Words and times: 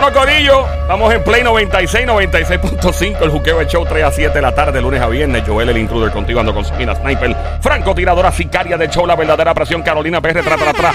Bueno, 0.00 0.18
Corillo, 0.18 0.66
estamos 0.80 1.12
en 1.12 1.22
Play 1.22 1.42
96, 1.42 2.06
96.5, 2.06 3.22
el 3.22 3.28
Juqueo 3.28 3.58
de 3.58 3.66
Show 3.66 3.84
3 3.86 4.02
a 4.02 4.10
7 4.10 4.32
de 4.32 4.40
la 4.40 4.54
tarde, 4.54 4.80
lunes 4.80 4.98
a 5.02 5.08
viernes. 5.08 5.42
Joel, 5.46 5.68
el 5.68 5.76
intruder, 5.76 6.10
contigo 6.10 6.40
ando 6.40 6.54
con 6.54 6.64
Sabina 6.64 6.94
Sniper, 6.94 7.36
Franco, 7.60 7.94
tiradora 7.94 8.32
sicaria 8.32 8.78
de 8.78 8.88
show, 8.88 9.06
la 9.06 9.14
verdadera 9.14 9.52
presión, 9.52 9.82
Carolina 9.82 10.22
PR, 10.22 10.42
tra, 10.42 10.56
tra, 10.56 10.72
tra. 10.72 10.94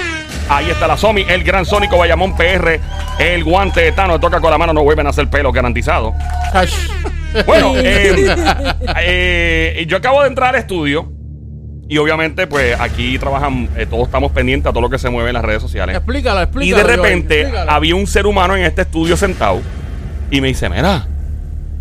Ahí 0.50 0.72
está 0.72 0.88
la 0.88 0.98
Somi, 0.98 1.24
el 1.30 1.44
gran 1.44 1.68
Sónico 1.68 2.00
Bayamón 2.00 2.36
PR, 2.36 2.80
el 3.20 3.44
guante 3.44 3.82
de 3.82 3.92
Tano, 3.92 4.20
toca 4.20 4.40
con 4.40 4.50
la 4.50 4.58
mano, 4.58 4.74
no 4.74 4.82
vuelven 4.82 5.06
a 5.06 5.12
hacer 5.12 5.30
pelo, 5.30 5.52
garantizado. 5.52 6.16
Bueno, 7.46 7.74
eh, 7.78 8.34
eh, 8.98 9.86
yo 9.88 9.98
acabo 9.98 10.24
de 10.24 10.30
entrar 10.30 10.56
al 10.56 10.62
estudio 10.62 11.15
y 11.88 11.98
obviamente, 12.00 12.48
pues 12.48 12.80
aquí 12.80 13.18
trabajan, 13.20 13.70
eh, 13.78 13.86
todos 13.86 14.06
estamos 14.06 14.32
pendientes 14.32 14.70
a 14.70 14.74
todo 14.74 14.82
lo 14.82 14.90
que 14.90 14.98
se 14.98 15.10
mueve 15.10 15.30
en 15.30 15.36
las 15.36 15.46
redes 15.46 15.62
sociales. 15.62 15.96
Explícalo, 15.96 16.40
Y 16.40 16.44
explícalo. 16.44 16.84
de 16.88 16.96
repente 16.96 17.52
había 17.68 17.96
un 17.96 18.08
ser 18.08 18.26
humano 18.26 18.56
en 18.56 18.64
este 18.64 18.82
estudio 18.82 19.16
sentado 19.18 19.62
y 20.32 20.42
me 20.42 20.48
dice, 20.48 20.68
mira, 20.70 21.08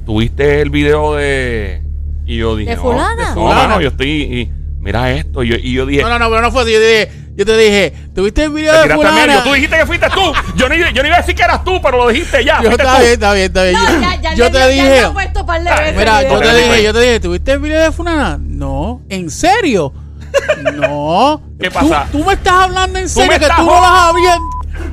¿tuviste 0.05 0.61
el 0.61 0.71
video 0.71 1.15
de...? 1.15 1.83
Y 2.27 2.37
yo 2.39 2.57
dije, 2.57 2.71
¿De 2.71 2.77
no, 2.77 2.83
fulana? 2.83 3.29
no, 3.29 3.35
Fulana. 3.35 3.69
mano, 3.69 3.81
yo 3.81 3.89
estoy... 3.89 4.09
y, 4.11 4.51
mira 4.81 5.11
esto. 5.13 5.43
Y 5.43 5.49
yo, 5.49 5.57
y 5.57 5.73
yo 5.73 5.87
dije... 5.87 6.03
No, 6.03 6.09
no, 6.11 6.19
no, 6.19 6.29
pero 6.31 6.43
no 6.43 6.51
fue. 6.53 6.71
Yo, 6.71 6.79
dije, 6.79 7.09
yo 7.37 7.45
te 7.45 7.57
dije, 7.57 7.93
¿tuviste 8.15 8.45
el 8.45 8.51
video 8.51 8.73
"Te 8.73 8.77
de 8.89 8.93
al 8.95 8.99
medio". 8.99 9.11
fulana? 9.11 9.45
Tú 9.45 9.53
dijiste 9.53 9.77
que 9.77 9.87
fuiste 9.87 10.07
tú. 10.11 10.33
Yo 10.57 10.69
no, 10.69 10.75
yo 10.75 11.03
no 11.03 11.07
iba 11.09 11.17
a 11.17 11.21
decir 11.21 11.35
que 11.35 11.43
eras 11.43 11.65
tú, 11.65 11.81
pero 11.83 11.99
lo 11.99 12.09
dijiste 12.09 12.45
ya. 12.45 12.63
Yo 12.63 12.71
está 12.71 12.95
tú. 12.97 13.01
bien, 13.01 13.13
está 13.13 13.33
bien, 13.33 13.47
está 13.47 13.63
bien. 13.65 13.75
No, 13.75 13.89
Yo- 13.89 14.01
ya, 14.01 14.15
ya, 14.21 14.35
yo 14.35 14.45
ya, 14.45 14.51
te 14.51 14.59
ya, 14.59 14.67
dije, 14.69 14.95
Ya 14.97 15.03
lo 15.03 15.09
he 15.09 15.13
puesto 15.13 15.47
par 15.47 15.63
de 15.63 15.71
veces, 15.71 15.97
mira, 15.97 16.23
yo 16.23 16.39
te 16.41 16.55
dije, 16.55 16.83
yo 16.83 16.93
te 16.93 17.01
dije, 17.01 17.21
¿tuviste 17.21 17.53
el 17.53 17.59
video 17.61 17.83
de 17.83 17.93
fulana? 17.93 18.39
No, 18.41 19.03
¿en 19.09 19.31
serio? 19.31 19.93
No. 20.75 21.41
¿Qué 21.61 21.71
pasa? 21.71 22.07
Tú, 22.11 22.25
me 22.25 22.33
estás 22.33 22.53
hablando 22.55 22.99
en 22.99 23.09
serio 23.09 23.31
que 23.39 23.47
tú 23.47 23.63
no 23.63 23.67
vas 23.81 23.91
a 23.91 24.09
abrir. 24.09 24.25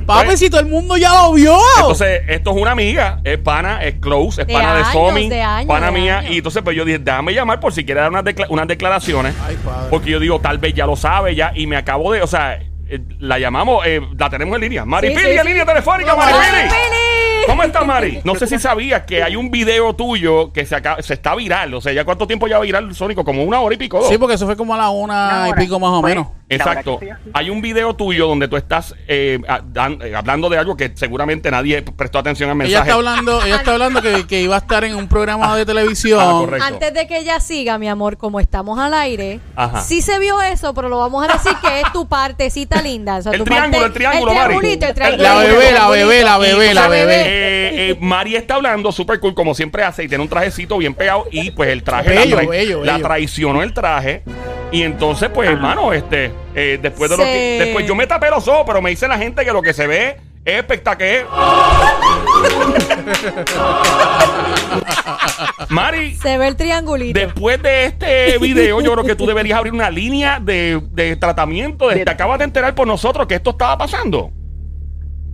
Papi, 0.04 0.26
Pues- 0.26 0.38
si 0.40 0.50
todo 0.50 0.60
el 0.60 0.66
mundo 0.66 0.96
ya 0.96 1.10
lo 1.22 1.32
vio. 1.32 1.56
Entonces, 1.78 2.22
esto 2.28 2.50
es 2.50 2.56
una 2.56 2.72
amiga, 2.72 3.20
es 3.24 3.38
pana, 3.38 3.82
es 3.84 3.94
close, 4.00 4.42
es 4.42 4.46
De 4.46 4.52
pana 4.54 4.74
de 4.74 4.80
años, 4.82 4.92
Somi, 4.92 5.28
de 5.28 5.44
pana 5.66 5.86
de 5.86 5.92
mía. 5.92 6.18
años. 6.18 6.32
Y 6.32 6.36
entonces, 6.38 6.62
pues 6.62 6.76
yo 6.76 6.84
dije, 6.84 6.98
déjame 6.98 7.34
llamar 7.34 7.60
por 7.60 7.72
si 7.72 7.84
quiere 7.84 8.00
dar 8.00 8.10
unas, 8.10 8.24
decla- 8.24 8.46
unas 8.48 8.66
declaraciones. 8.68 9.34
Ay, 9.46 9.56
padre. 9.64 9.88
Porque 9.90 10.10
yo 10.10 10.20
digo, 10.20 10.40
tal 10.40 10.58
vez 10.58 10.74
ya 10.74 10.86
lo 10.86 10.96
sabe 10.96 11.34
ya. 11.34 11.52
Y 11.54 11.66
me 11.66 11.76
acabo 11.76 12.12
de, 12.12 12.22
o 12.22 12.26
sea, 12.26 12.54
eh, 12.88 13.00
la 13.18 13.38
llamamos, 13.38 13.84
eh, 13.86 14.00
la 14.18 14.28
tenemos 14.30 14.54
en 14.56 14.60
línea. 14.62 14.84
Mari 14.84 15.08
Sí, 15.08 15.14
en 15.14 15.40
sí. 15.40 15.46
línea 15.48 15.64
telefónica, 15.64 16.14
Vamos, 16.14 16.32
Mari 16.32 16.44
¡Ay, 16.54 16.68
Pili. 16.68 16.80
Pili! 16.80 17.46
¿Cómo 17.46 17.64
está 17.64 17.82
Mari? 17.82 18.20
No 18.22 18.36
sé 18.36 18.46
si 18.46 18.56
sabías 18.60 19.02
que 19.02 19.20
hay 19.24 19.34
un 19.34 19.50
video 19.50 19.94
tuyo 19.96 20.52
que 20.52 20.64
se, 20.64 20.76
acaba- 20.76 21.02
se 21.02 21.14
está 21.14 21.34
viral. 21.34 21.74
O 21.74 21.80
sea, 21.80 21.92
¿ya 21.92 22.04
cuánto 22.04 22.26
tiempo 22.28 22.46
ya 22.46 22.58
va 22.58 22.64
viral, 22.64 22.94
Sónico? 22.94 23.24
Como 23.24 23.42
una 23.42 23.60
hora 23.60 23.74
y 23.74 23.78
pico, 23.78 23.98
dos. 23.98 24.08
Sí, 24.08 24.16
porque 24.16 24.34
eso 24.36 24.46
fue 24.46 24.56
como 24.56 24.74
a 24.74 24.78
la 24.78 24.90
una 24.90 25.46
y 25.48 25.52
pico 25.54 25.80
más 25.80 25.90
o 25.90 26.00
pues, 26.00 26.14
menos. 26.14 26.28
Exacto. 26.54 27.00
Hay 27.32 27.50
un 27.50 27.60
video 27.62 27.94
tuyo 27.94 28.26
donde 28.26 28.48
tú 28.48 28.56
estás 28.56 28.94
eh, 29.08 29.38
eh, 29.44 30.14
hablando 30.14 30.48
de 30.48 30.58
algo 30.58 30.76
que 30.76 30.92
seguramente 30.94 31.50
nadie 31.50 31.82
prestó 31.82 32.18
atención 32.18 32.50
al 32.50 32.56
Ella 32.56 32.64
mensaje. 32.64 32.88
está 32.90 32.94
hablando, 32.94 33.44
ella 33.44 33.56
está 33.56 33.72
hablando 33.72 34.02
que, 34.02 34.26
que 34.26 34.42
iba 34.42 34.54
a 34.56 34.58
estar 34.58 34.84
en 34.84 34.94
un 34.94 35.08
programa 35.08 35.56
de 35.56 35.66
televisión. 35.66 36.48
Ah. 36.60 36.66
Antes 36.66 36.94
de 36.94 37.06
que 37.06 37.18
ella 37.18 37.40
siga, 37.40 37.78
mi 37.78 37.88
amor, 37.88 38.16
como 38.16 38.40
estamos 38.40 38.78
al 38.78 38.94
aire, 38.94 39.40
Ajá. 39.56 39.80
sí 39.80 40.00
se 40.02 40.18
vio 40.18 40.40
eso, 40.42 40.74
pero 40.74 40.88
lo 40.88 40.98
vamos 40.98 41.26
a 41.28 41.32
decir 41.32 41.52
que 41.60 41.80
es 41.80 41.92
tu 41.92 42.06
partecita 42.08 42.80
linda. 42.82 43.16
o 43.16 43.22
sea, 43.22 43.32
El 43.32 43.38
tu 43.38 43.44
triángulo, 43.44 43.72
parte- 43.72 43.86
el 43.86 43.92
triángulo, 43.92 44.32
triangulito, 44.32 44.84
el 44.84 44.88
El 44.90 44.94
triangulito, 44.94 45.22
La 45.32 45.38
bebé, 45.40 45.72
la 45.72 45.88
bebé, 45.88 46.22
la 46.24 46.38
bebé, 46.38 46.74
la 46.74 46.88
bebé. 46.88 47.20
Eh, 47.26 47.90
eh, 47.90 47.96
Mari 48.00 48.36
está 48.36 48.54
hablando 48.56 48.92
súper 48.92 49.20
cool, 49.20 49.34
como 49.34 49.54
siempre 49.54 49.82
hace, 49.84 50.04
y 50.04 50.08
tiene 50.08 50.22
un 50.22 50.28
trajecito 50.30 50.78
bien 50.78 50.94
pegado. 50.94 51.26
Y 51.30 51.50
pues 51.50 51.70
el 51.70 51.82
traje 51.82 52.10
Bello, 52.10 52.36
la, 52.40 52.46
bello, 52.48 52.84
la 52.84 52.98
traicionó 52.98 53.62
el 53.62 53.72
traje. 53.72 54.22
Y 54.70 54.82
entonces, 54.82 55.28
pues, 55.32 55.48
hermano, 55.50 55.92
este, 55.92 56.32
eh, 56.54 56.78
después 56.80 57.10
de 57.10 57.16
lo 57.16 57.24
que. 57.24 57.58
Después 57.60 57.86
yo 57.86 57.94
me 57.94 58.06
tapé 58.06 58.30
los 58.30 58.46
ojos, 58.48 58.64
pero 58.66 58.82
me 58.82 58.90
dice 58.90 59.08
la 59.08 59.18
gente 59.18 59.44
que 59.44 59.52
lo 59.52 59.62
que 59.62 59.72
se 59.72 59.86
ve 59.86 60.16
es 60.44 60.54
espectacular. 60.54 61.26
Mari, 65.68 66.16
Se 66.16 66.38
ve 66.38 66.48
el 66.48 66.56
triangulito. 66.56 67.18
Después 67.18 67.62
de 67.62 67.86
este 67.86 68.38
video, 68.38 68.80
yo 68.80 68.92
creo 68.92 69.04
que 69.04 69.14
tú 69.14 69.26
deberías 69.26 69.58
abrir 69.58 69.72
una 69.72 69.90
línea 69.90 70.40
de, 70.40 70.80
de 70.90 71.16
tratamiento. 71.16 71.88
De, 71.88 72.04
te 72.04 72.10
acabas 72.10 72.38
de 72.38 72.44
enterar 72.44 72.74
por 72.74 72.86
nosotros 72.86 73.26
que 73.26 73.36
esto 73.36 73.50
estaba 73.50 73.78
pasando. 73.78 74.30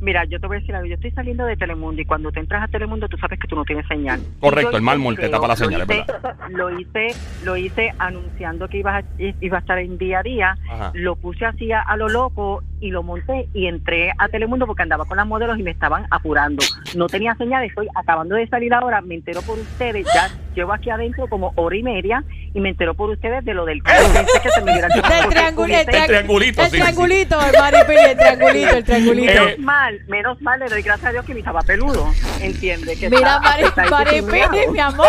Mira, 0.00 0.24
yo 0.24 0.38
te 0.40 0.46
voy 0.46 0.56
a 0.56 0.60
decir 0.60 0.74
algo. 0.74 0.86
Yo 0.86 0.94
estoy 0.94 1.10
saliendo 1.10 1.44
de 1.44 1.56
Telemundo 1.56 2.00
y 2.00 2.04
cuando 2.04 2.30
te 2.30 2.40
entras 2.40 2.62
a 2.62 2.68
Telemundo, 2.68 3.08
tú 3.08 3.16
sabes 3.18 3.38
que 3.38 3.48
tú 3.48 3.56
no 3.56 3.64
tienes 3.64 3.86
señal. 3.88 4.20
Correcto, 4.40 4.70
Y 4.70 4.72
yo 4.72 4.76
el 4.78 4.82
mármol 4.84 5.16
te 5.16 5.28
tapa 5.28 5.48
la 5.48 5.54
lo 5.54 5.56
señal, 5.56 5.82
es 5.82 5.88
hice- 5.88 6.04
Lo 6.50 6.78
hice, 6.78 7.06
lo 7.44 7.56
hice 7.56 7.92
anunciando 7.98 8.68
que 8.68 8.78
iba 8.78 8.98
a, 8.98 9.02
iba 9.18 9.56
a 9.56 9.60
estar 9.60 9.78
en 9.78 9.98
día 9.98 10.20
a 10.20 10.22
día. 10.22 10.56
Ajá. 10.70 10.92
Lo 10.94 11.16
puse 11.16 11.44
así 11.44 11.72
a, 11.72 11.80
a 11.80 11.96
lo 11.96 12.08
loco 12.08 12.62
y 12.80 12.90
lo 12.90 13.02
monté 13.02 13.48
y 13.54 13.66
entré 13.66 14.12
a 14.18 14.28
Telemundo 14.28 14.66
porque 14.66 14.82
andaba 14.82 15.04
con 15.04 15.16
las 15.16 15.26
modelos 15.26 15.58
y 15.58 15.62
me 15.62 15.70
estaban 15.70 16.06
apurando. 16.10 16.64
No 16.94 17.06
tenía 17.06 17.34
señal, 17.36 17.64
estoy 17.64 17.88
acabando 17.94 18.34
de 18.36 18.46
salir 18.48 18.72
ahora. 18.74 19.00
Me 19.00 19.14
entero 19.16 19.42
por 19.42 19.58
ustedes. 19.58 20.06
Ya 20.14 20.30
llevo 20.54 20.72
aquí 20.72 20.90
adentro 20.90 21.28
como 21.28 21.52
hora 21.56 21.76
y 21.76 21.82
media 21.82 22.24
y 22.54 22.60
me 22.60 22.70
entero 22.70 22.94
por 22.94 23.10
ustedes 23.10 23.44
de 23.44 23.54
lo 23.54 23.64
del 23.64 23.82
carro. 23.82 24.06
Pensé 24.12 24.40
que 24.42 24.50
se 24.50 24.60
me 24.62 24.72
Del 24.72 24.90
triangulito, 25.28 25.78
El 25.90 26.06
triangulito, 26.06 26.62
el 26.62 26.66
sí, 26.70 26.76
sí, 26.76 26.80
triangulito, 26.82 27.38
el 27.40 27.46
el 27.46 28.16
triangulito, 28.16 28.76
el 28.76 28.84
triangulito. 28.84 29.32
Eh, 29.32 29.34
Menos 29.38 29.58
mal, 29.58 30.00
menos 30.08 30.42
mal, 30.42 30.58
le 30.60 30.68
doy 30.68 30.82
gracias 30.82 31.08
a 31.08 31.12
Dios 31.12 31.24
que 31.24 31.34
mi 31.34 31.40
estaba 31.40 31.60
peludo, 31.62 32.08
entiende 32.40 32.96
que 32.96 33.08
Mira, 33.10 33.38
Mari, 33.40 33.64
Maripili, 33.90 34.22
tuneado. 34.22 34.72
mi 34.72 34.80
amor. 34.80 35.06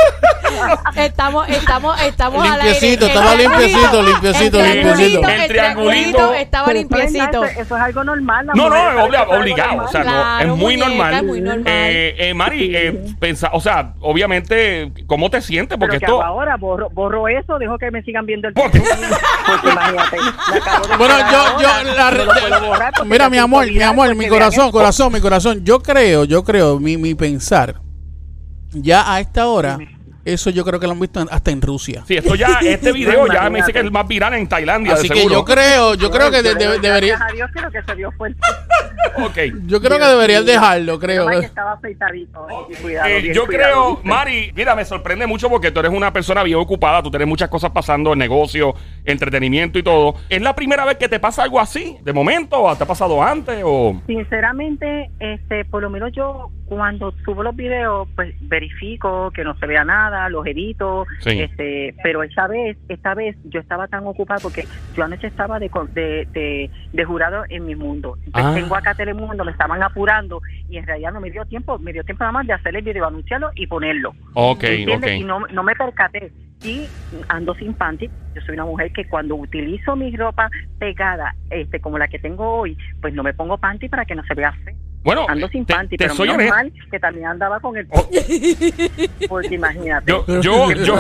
Estamos, 0.96 1.48
estamos, 1.50 2.02
estamos 2.02 2.44
al 2.50 2.62
aire. 2.62 2.74
Limpiecito, 2.74 3.06
El 3.06 3.12
estaba 3.12 3.36
limpiecito, 3.36 4.04
limpiecito, 4.04 4.60
el 4.60 4.66
limpiecito. 4.76 5.22
triangulito, 5.22 5.30
El 5.30 5.42
El 5.42 5.48
triangulito. 5.48 6.34
estaba 6.34 6.74
limpiecito. 6.74 7.44
Eso 7.60 7.76
es 7.76 7.82
algo 7.84 8.04
normal. 8.04 8.46
No, 8.56 8.70
no, 8.70 8.76
obli- 8.76 9.28
obligado. 9.40 9.84
O 9.84 9.88
sea, 9.90 10.04
no, 10.04 10.40
es 10.40 10.48
muy 10.58 10.78
muñeca, 10.78 10.88
normal. 10.88 11.26
muy 11.26 11.42
normal. 11.42 11.64
Eh, 11.68 12.16
eh, 12.18 12.34
Mari, 12.34 12.76
eh, 12.76 13.02
pensa- 13.20 13.50
o 13.54 13.60
sea, 13.60 13.94
obviamente, 14.00 14.92
¿cómo 15.08 15.30
te 15.30 15.42
sientes? 15.42 15.78
Pero 15.78 15.80
Porque 15.92 16.00
que 16.00 16.06
esto. 16.06 16.22
ahora 16.24 16.56
borro, 16.58 16.90
borro 16.90 17.28
eso, 17.28 17.60
dejo 17.60 17.78
que 17.78 17.92
me 17.92 18.02
sigan 18.04 18.26
viendo 18.26 18.48
el 18.48 18.54
¿Por 18.54 18.72
porque 18.72 18.80
imagínate. 19.72 20.18
Bueno, 20.98 21.16
yo, 21.32 21.62
yo, 21.62 21.94
la- 21.96 22.12
no 23.00 23.06
mira, 23.06 23.30
mi 23.30 23.38
amor, 23.38 23.66
mi 23.72 23.82
amor, 23.82 24.16
mi 24.16 24.28
corazón, 24.28 24.72
corazón, 24.72 25.12
mi 25.14 25.20
corazón. 25.20 25.64
Yo 25.64 25.80
creo, 25.82 26.24
yo 26.24 26.44
creo, 26.44 26.80
mi, 26.80 26.98
mi 26.98 27.16
pensar, 27.16 27.76
ya 28.72 29.14
a 29.14 29.20
esta 29.20 29.48
hora, 29.48 29.78
eso 30.26 30.50
yo 30.50 30.64
creo 30.66 30.80
que 30.80 30.86
lo 30.88 30.94
han 30.94 31.00
visto 31.00 31.22
en- 31.22 31.28
hasta 31.32 31.52
en 31.52 31.62
Rusia. 31.62 32.04
Sí, 32.08 32.16
esto 32.18 32.36
ya, 32.36 32.60
este 32.62 32.92
video 32.92 33.28
ya 33.28 33.50
me 33.50 33.60
dice 33.60 33.72
que 33.74 33.80
es 33.80 33.86
el 33.86 33.92
más 33.92 34.08
viral 34.08 34.34
en 34.34 34.48
Tailandia. 34.48 34.94
Así 34.94 35.08
de 35.08 35.14
que 35.14 35.20
seguro. 35.22 35.36
yo 35.36 35.46
creo, 35.46 35.94
yo 35.96 36.12
creo 36.12 36.30
que 36.32 36.42
de- 36.42 36.56
de- 36.56 36.66
Gracias 36.66 36.82
debería, 36.82 37.20
a 37.22 37.32
Dios 37.34 37.50
creo 37.54 37.72
que 37.72 37.82
se 37.84 37.96
dio 37.96 38.12
fuerte. 38.14 38.40
Ok. 39.22 39.38
yo 39.66 39.82
creo 39.82 39.98
que 39.98 40.06
deberían 40.06 40.46
dejarlo, 40.46 41.00
creo. 41.00 41.28
Que 41.28 41.38
estaba 41.40 41.74
afeitadito. 41.74 42.46
y 42.70 42.76
cuidado, 42.76 43.08
Eh, 43.10 43.22
bien 43.22 43.34
yo 43.34 43.46
cuidado, 43.46 43.74
creo, 43.74 43.90
¿viste? 43.96 44.08
Mari, 44.10 44.52
mira, 44.56 44.76
me 44.76 44.86
sorprende 44.86 45.26
mucho 45.28 45.50
porque 45.50 45.72
tú 45.72 45.80
eres 45.80 45.92
una 45.92 46.14
persona 46.14 46.44
bien 46.44 46.58
ocupada, 46.58 47.02
tú 47.02 47.10
tienes 47.10 47.28
muchas 47.28 47.50
cosas 47.50 47.72
pasando 47.72 48.16
negocio, 48.16 48.76
entretenimiento 49.06 49.80
y 49.80 49.84
todo. 49.84 50.16
¿Es 50.30 50.42
la 50.42 50.56
primera 50.56 50.86
vez 50.86 50.98
que 50.98 51.10
te 51.10 51.20
pasa 51.20 51.44
algo 51.44 51.60
así, 51.60 51.98
de 52.04 52.14
momento, 52.14 52.62
o 52.62 52.76
te 52.76 52.84
ha 52.84 52.88
pasado 52.88 53.22
antes? 53.24 53.62
o 53.66 54.00
Sinceramente, 54.06 55.10
este, 55.20 55.66
por 55.66 55.82
lo 55.82 55.90
menos 55.90 56.12
yo 56.14 56.52
cuando 56.70 57.12
subo 57.26 57.42
los 57.44 57.56
videos, 57.56 58.08
pues 58.16 58.34
verifico 58.42 59.32
que 59.32 59.44
no 59.44 59.58
se 59.58 59.66
vea 59.66 59.84
nada, 59.84 60.30
los 60.30 60.46
edito, 60.46 61.06
Sí. 61.20 61.42
este, 61.42 61.96
pero 62.04 62.22
esta 62.24 62.48
vez, 62.48 62.78
esta 62.88 63.16
vez 63.16 63.36
yo 63.46 63.60
estaba 63.60 63.88
tan 63.88 64.06
ocupada 64.06 64.40
porque 64.42 64.66
yo 64.96 65.04
anoche 65.04 65.28
estaba 65.28 65.60
de, 65.60 65.70
de, 65.94 66.28
de, 66.32 66.70
de 66.94 67.04
jurado 67.06 67.44
en 67.50 67.66
mi 67.66 67.76
mundo. 67.76 68.18
Ah. 68.34 68.52
Tengo 68.54 68.76
acá 68.76 68.94
Telemundo, 68.94 69.44
me 69.44 69.52
estaban 69.52 69.82
apurando 69.82 70.42
y 70.70 70.78
en 70.78 70.86
realidad 70.86 71.12
no 71.12 71.20
me 71.20 71.32
dio 71.32 71.44
tiempo, 71.46 71.80
me 71.80 71.92
dio 71.92 72.04
tiempo 72.04 72.24
nada 72.24 72.32
más 72.34 72.48
de 72.48 72.54
hacer 72.54 72.76
el 72.76 72.84
video, 72.84 73.06
anunciarlo 73.08 73.50
y 73.56 73.66
ponerlo. 73.68 74.14
Ok, 74.36 74.64
¿Entiendes? 74.64 75.12
ok. 75.12 75.18
Y 75.22 75.24
no, 75.24 75.40
no 75.52 75.64
me 75.64 75.74
percaté. 75.76 76.32
Y 76.64 76.86
ando 77.30 77.56
sin 77.56 77.74
panty. 77.74 78.10
Yo 78.36 78.42
soy 78.42 78.56
una 78.56 78.66
mujer 78.66 78.92
que 78.92 79.08
cuando 79.08 79.36
utilizo 79.36 79.96
mi 79.96 80.16
ropa 80.16 80.50
pegada, 80.78 81.34
este, 81.50 81.80
como 81.80 81.98
la 81.98 82.10
que 82.10 82.20
tengo 82.20 82.58
hoy, 82.60 82.78
pues 83.02 83.14
no 83.14 83.24
me 83.24 83.34
pongo 83.34 83.58
panty 83.58 83.88
para 83.88 84.04
que 84.06 84.14
no 84.14 84.24
se 84.26 84.34
vea 84.34 84.52
feo. 84.52 84.76
Bueno, 85.02 85.26
Ando 85.30 85.48
sin 85.48 85.66
te, 85.66 85.74
panty, 85.74 85.96
te 85.98 86.04
pero 86.04 86.16
soy 86.16 86.28
menos 86.28 86.36
honesto. 86.52 86.56
mal 86.56 86.90
que 86.92 87.00
también 87.00 87.26
andaba 87.28 87.60
con 87.62 87.78
el... 87.78 87.88
Oh. 87.90 88.10
Porque 89.30 89.56
imagínate. 89.56 90.12
Yo, 90.12 90.26
yo, 90.42 90.72
yo, 90.84 90.96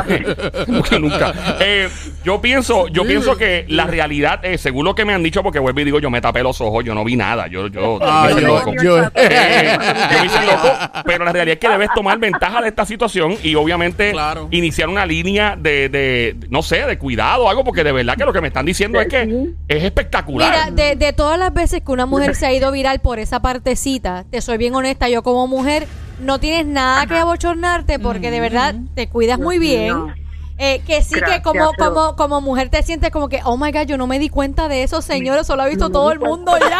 nunca, 0.67 0.99
nunca. 0.99 1.33
Eh, 1.59 1.89
yo 2.23 2.39
pienso, 2.39 2.87
yo 2.87 3.03
pienso 3.03 3.35
que 3.35 3.65
la 3.67 3.85
realidad, 3.85 4.39
eh, 4.45 4.57
según 4.57 4.85
lo 4.85 4.95
que 4.95 5.03
me 5.03 5.13
han 5.13 5.21
dicho, 5.21 5.43
porque 5.43 5.59
vuelvo 5.59 5.81
y 5.81 5.83
digo, 5.83 5.99
yo 5.99 6.09
me 6.09 6.21
tapé 6.21 6.41
los 6.43 6.61
ojos, 6.61 6.83
yo 6.85 6.95
no 6.95 7.03
vi 7.03 7.15
nada, 7.17 7.47
yo, 7.47 7.67
yo, 7.67 7.99
Ah, 8.01 8.23
me 8.25 8.31
hice 8.31 8.41
yo- 8.41 8.47
loco. 8.47 8.73
yo- 8.81 9.03
Eh, 9.15 9.77
yo 10.13 10.19
me 10.19 10.25
hice 10.25 10.45
loco, 10.45 10.69
pero 11.05 11.25
la 11.25 11.33
realidad 11.33 11.53
es 11.53 11.59
que 11.59 11.69
debes 11.69 11.89
tomar 11.93 12.17
ventaja 12.19 12.61
de 12.61 12.69
esta 12.69 12.85
situación 12.85 13.35
y 13.43 13.55
obviamente 13.55 14.11
Claro. 14.11 14.47
iniciar 14.51 14.87
una 14.87 15.05
línea 15.05 15.55
de, 15.57 15.89
de, 15.89 16.37
no 16.49 16.61
sé, 16.61 16.85
de 16.85 16.97
cuidado 16.97 17.43
o 17.45 17.49
algo, 17.49 17.63
porque 17.65 17.83
de 17.83 17.91
verdad 17.91 18.15
que 18.15 18.23
lo 18.25 18.31
que 18.33 18.41
me 18.41 18.47
están 18.47 18.65
diciendo 18.65 18.99
es 19.01 19.07
que 19.07 19.23
es 19.67 19.83
espectacular. 19.83 20.69
Mira, 20.69 20.83
de, 20.85 20.95
de 20.95 21.11
todas 21.13 21.37
las 21.37 21.53
veces 21.53 21.81
que 21.85 21.91
una 21.91 22.05
mujer 22.05 22.35
se 22.35 22.45
ha 22.45 22.53
ido 22.53 22.71
viral 22.71 22.99
por 23.01 23.19
esa 23.19 23.41
partecita, 23.41 23.88
te 23.99 24.41
soy 24.41 24.57
bien 24.57 24.75
honesta, 24.75 25.09
yo 25.09 25.23
como 25.23 25.47
mujer 25.47 25.87
no 26.19 26.39
tienes 26.39 26.65
nada 26.67 27.05
que 27.07 27.17
abochornarte 27.17 27.97
porque 27.99 28.29
de 28.29 28.39
verdad 28.39 28.75
te 28.95 29.09
cuidas 29.09 29.39
muy 29.39 29.57
bien. 29.57 30.13
Eh, 30.61 30.81
que 30.85 31.01
sí 31.01 31.15
que 31.21 31.41
como, 31.41 31.71
como, 31.75 32.17
como 32.17 32.41
mujer 32.41 32.67
te 32.67 32.83
sientes 32.83 33.11
como 33.11 33.29
que, 33.29 33.39
oh 33.45 33.55
my 33.55 33.71
God, 33.71 33.85
yo 33.87 33.97
no 33.97 34.07
me 34.07 34.19
di 34.19 34.27
cuenta 34.27 34.67
de 34.67 34.83
eso, 34.83 35.01
señores, 35.01 35.43
eso 35.43 35.55
lo 35.55 35.61
ha 35.63 35.67
visto 35.67 35.89
todo 35.89 36.11
el 36.11 36.19
mundo 36.19 36.51
ya. 36.59 36.77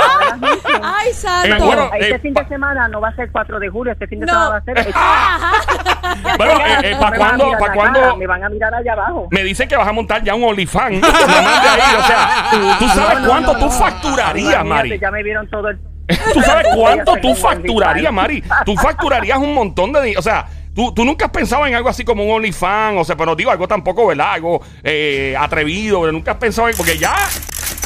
Ay, 0.83 1.13
santo. 1.13 1.55
Eh, 1.55 1.59
bueno, 1.65 1.89
Este 1.93 2.15
eh, 2.15 2.19
fin 2.19 2.33
de 2.33 2.45
semana 2.49 2.89
no 2.89 2.99
va 2.99 3.07
a 3.07 3.15
ser 3.15 3.31
4 3.31 3.57
de 3.57 3.69
julio, 3.69 3.93
este 3.93 4.05
fin 4.07 4.19
de 4.19 4.25
No. 4.25 4.33
semana 4.33 4.49
va 4.49 4.57
a 4.57 4.63
ser... 4.63 4.93
Bueno, 6.37 6.53
eh, 6.59 6.91
eh, 6.91 6.97
¿para 6.99 7.17
cuándo? 7.17 7.51
¿Para 7.57 7.73
cuándo? 7.73 8.17
Me 8.17 8.27
van 8.27 8.43
a 8.43 8.49
mirar 8.49 8.75
allá 8.75 8.91
abajo. 8.93 9.27
Me 9.31 9.43
dicen 9.43 9.69
que 9.69 9.77
vas 9.77 9.87
a 9.87 9.93
montar 9.93 10.23
ya 10.25 10.35
un 10.35 10.43
ahí, 10.43 10.57
o 10.59 12.03
sea, 12.03 12.47
¿tú 12.79 12.87
sabes 12.89 13.13
No, 13.15 13.19
no, 13.21 13.29
cuánto 13.29 13.53
no, 13.53 13.59
tú 13.59 13.65
no. 13.65 13.71
facturarías, 13.71 14.65
Mari? 14.65 14.99
Ya 14.99 15.09
me 15.09 15.23
vieron 15.23 15.47
todo 15.49 15.69
el... 15.69 15.79
¿Tú 16.33 16.41
sabes 16.41 16.67
cuánto 16.75 17.15
tú 17.17 17.35
facturarías. 17.35 18.11
Mari? 18.11 18.43
Tú 18.65 18.75
facturarías 18.75 19.37
un 19.37 19.53
montón 19.53 19.91
de 19.91 20.01
dinero. 20.01 20.19
O 20.19 20.23
sea, 20.23 20.47
tú, 20.73 20.93
tú 20.93 21.05
nunca 21.05 21.25
has 21.25 21.31
pensado 21.31 21.65
en 21.67 21.75
algo 21.75 21.89
así 21.89 22.03
como 22.03 22.23
un 22.23 22.31
OnlyFans, 22.31 22.99
o 22.99 23.03
sea, 23.03 23.15
pero 23.15 23.35
digo 23.35 23.51
algo 23.51 23.67
tampoco, 23.67 24.07
¿verdad? 24.07 24.33
Algo 24.33 24.61
eh, 24.83 25.35
atrevido, 25.37 26.01
pero 26.01 26.11
nunca 26.11 26.31
has 26.31 26.37
pensado 26.37 26.69
en. 26.69 26.75
Porque 26.75 26.97
ya, 26.97 27.15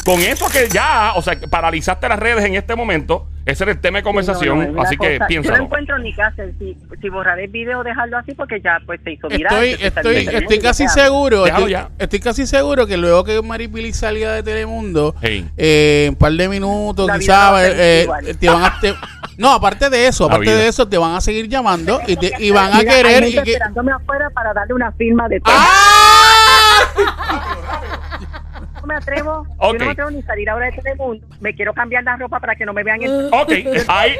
con 0.04 0.20
eso 0.20 0.48
que 0.48 0.68
ya, 0.68 1.12
o 1.16 1.22
sea, 1.22 1.38
paralizaste 1.50 2.08
las 2.08 2.18
redes 2.18 2.44
en 2.44 2.54
este 2.54 2.74
momento, 2.74 3.26
ese 3.46 3.64
era 3.64 3.72
el 3.72 3.80
tema 3.80 3.98
de 3.98 4.02
conversación, 4.04 4.58
No, 4.58 4.72
no, 4.72 4.82
así 4.82 4.96
que 4.96 5.18
Yo 5.18 5.26
piénsalo. 5.26 5.58
no 5.58 5.64
encuentro 5.64 5.98
ni 5.98 6.14
qué 6.14 6.22
hacer. 6.22 6.52
Si, 6.58 6.76
si 7.00 7.08
borrar 7.08 7.38
el 7.38 7.50
video 7.50 7.80
o 7.80 7.84
dejarlo 7.84 8.16
así, 8.18 8.32
porque 8.34 8.60
ya 8.60 8.78
pues 8.86 9.00
se 9.04 9.12
hizo 9.12 9.28
viral. 9.28 9.62
Estoy, 9.64 9.86
estoy, 9.86 10.16
estoy 10.34 10.58
casi 10.60 10.88
seguro, 10.88 11.46
ya. 11.68 11.90
estoy 11.98 12.20
casi 12.20 12.46
seguro 12.46 12.86
que 12.86 12.96
luego 12.96 13.22
que 13.24 13.40
Maripili 13.42 13.92
salga 13.92 14.32
de 14.32 14.42
Telemundo, 14.42 15.14
Hey. 15.20 15.48
eh, 15.56 16.06
un 16.10 16.16
par 16.16 16.32
de 16.32 16.48
minutos, 16.48 17.10
quizás, 17.18 17.60
ser 17.60 17.72
eh, 17.78 18.06
eh, 18.26 18.34
te 18.34 18.48
van 18.48 18.64
a... 18.64 18.80
te- 18.80 18.94
no, 19.36 19.52
aparte 19.52 19.90
de 19.90 20.06
eso, 20.06 20.26
aparte 20.26 20.54
de 20.54 20.68
eso, 20.68 20.86
te 20.88 20.96
van 20.96 21.14
a 21.16 21.20
seguir 21.20 21.48
llamando 21.48 22.00
y, 22.06 22.16
te- 22.16 22.32
y 22.38 22.50
van 22.50 22.72
a 22.72 22.78
Mira, 22.78 22.92
querer... 22.94 23.22
Hay 23.24 23.30
y 23.30 23.42
que- 23.42 23.52
esperándome 23.52 23.92
afuera 23.92 24.30
para 24.30 24.52
darle 24.54 24.74
una 24.74 24.92
firma 24.92 25.28
de 25.28 25.40
todo. 25.40 25.54
¡Ah! 25.56 26.80
No 28.84 28.88
me 28.88 28.96
atrevo. 28.96 29.46
Ok. 29.56 29.72
Yo 29.72 29.78
no 29.78 29.84
me 29.86 29.90
atrevo 29.92 30.10
ni 30.10 30.22
salir 30.22 30.50
ahora 30.50 30.66
de 30.66 30.72
Telemundo. 30.72 31.26
Me 31.40 31.54
quiero 31.54 31.72
cambiar 31.72 32.04
la 32.04 32.18
ropa 32.18 32.38
para 32.38 32.54
que 32.54 32.66
no 32.66 32.74
me 32.74 32.82
vean 32.82 33.02
el... 33.02 33.30
Ok, 33.32 33.50
ahí. 33.88 34.14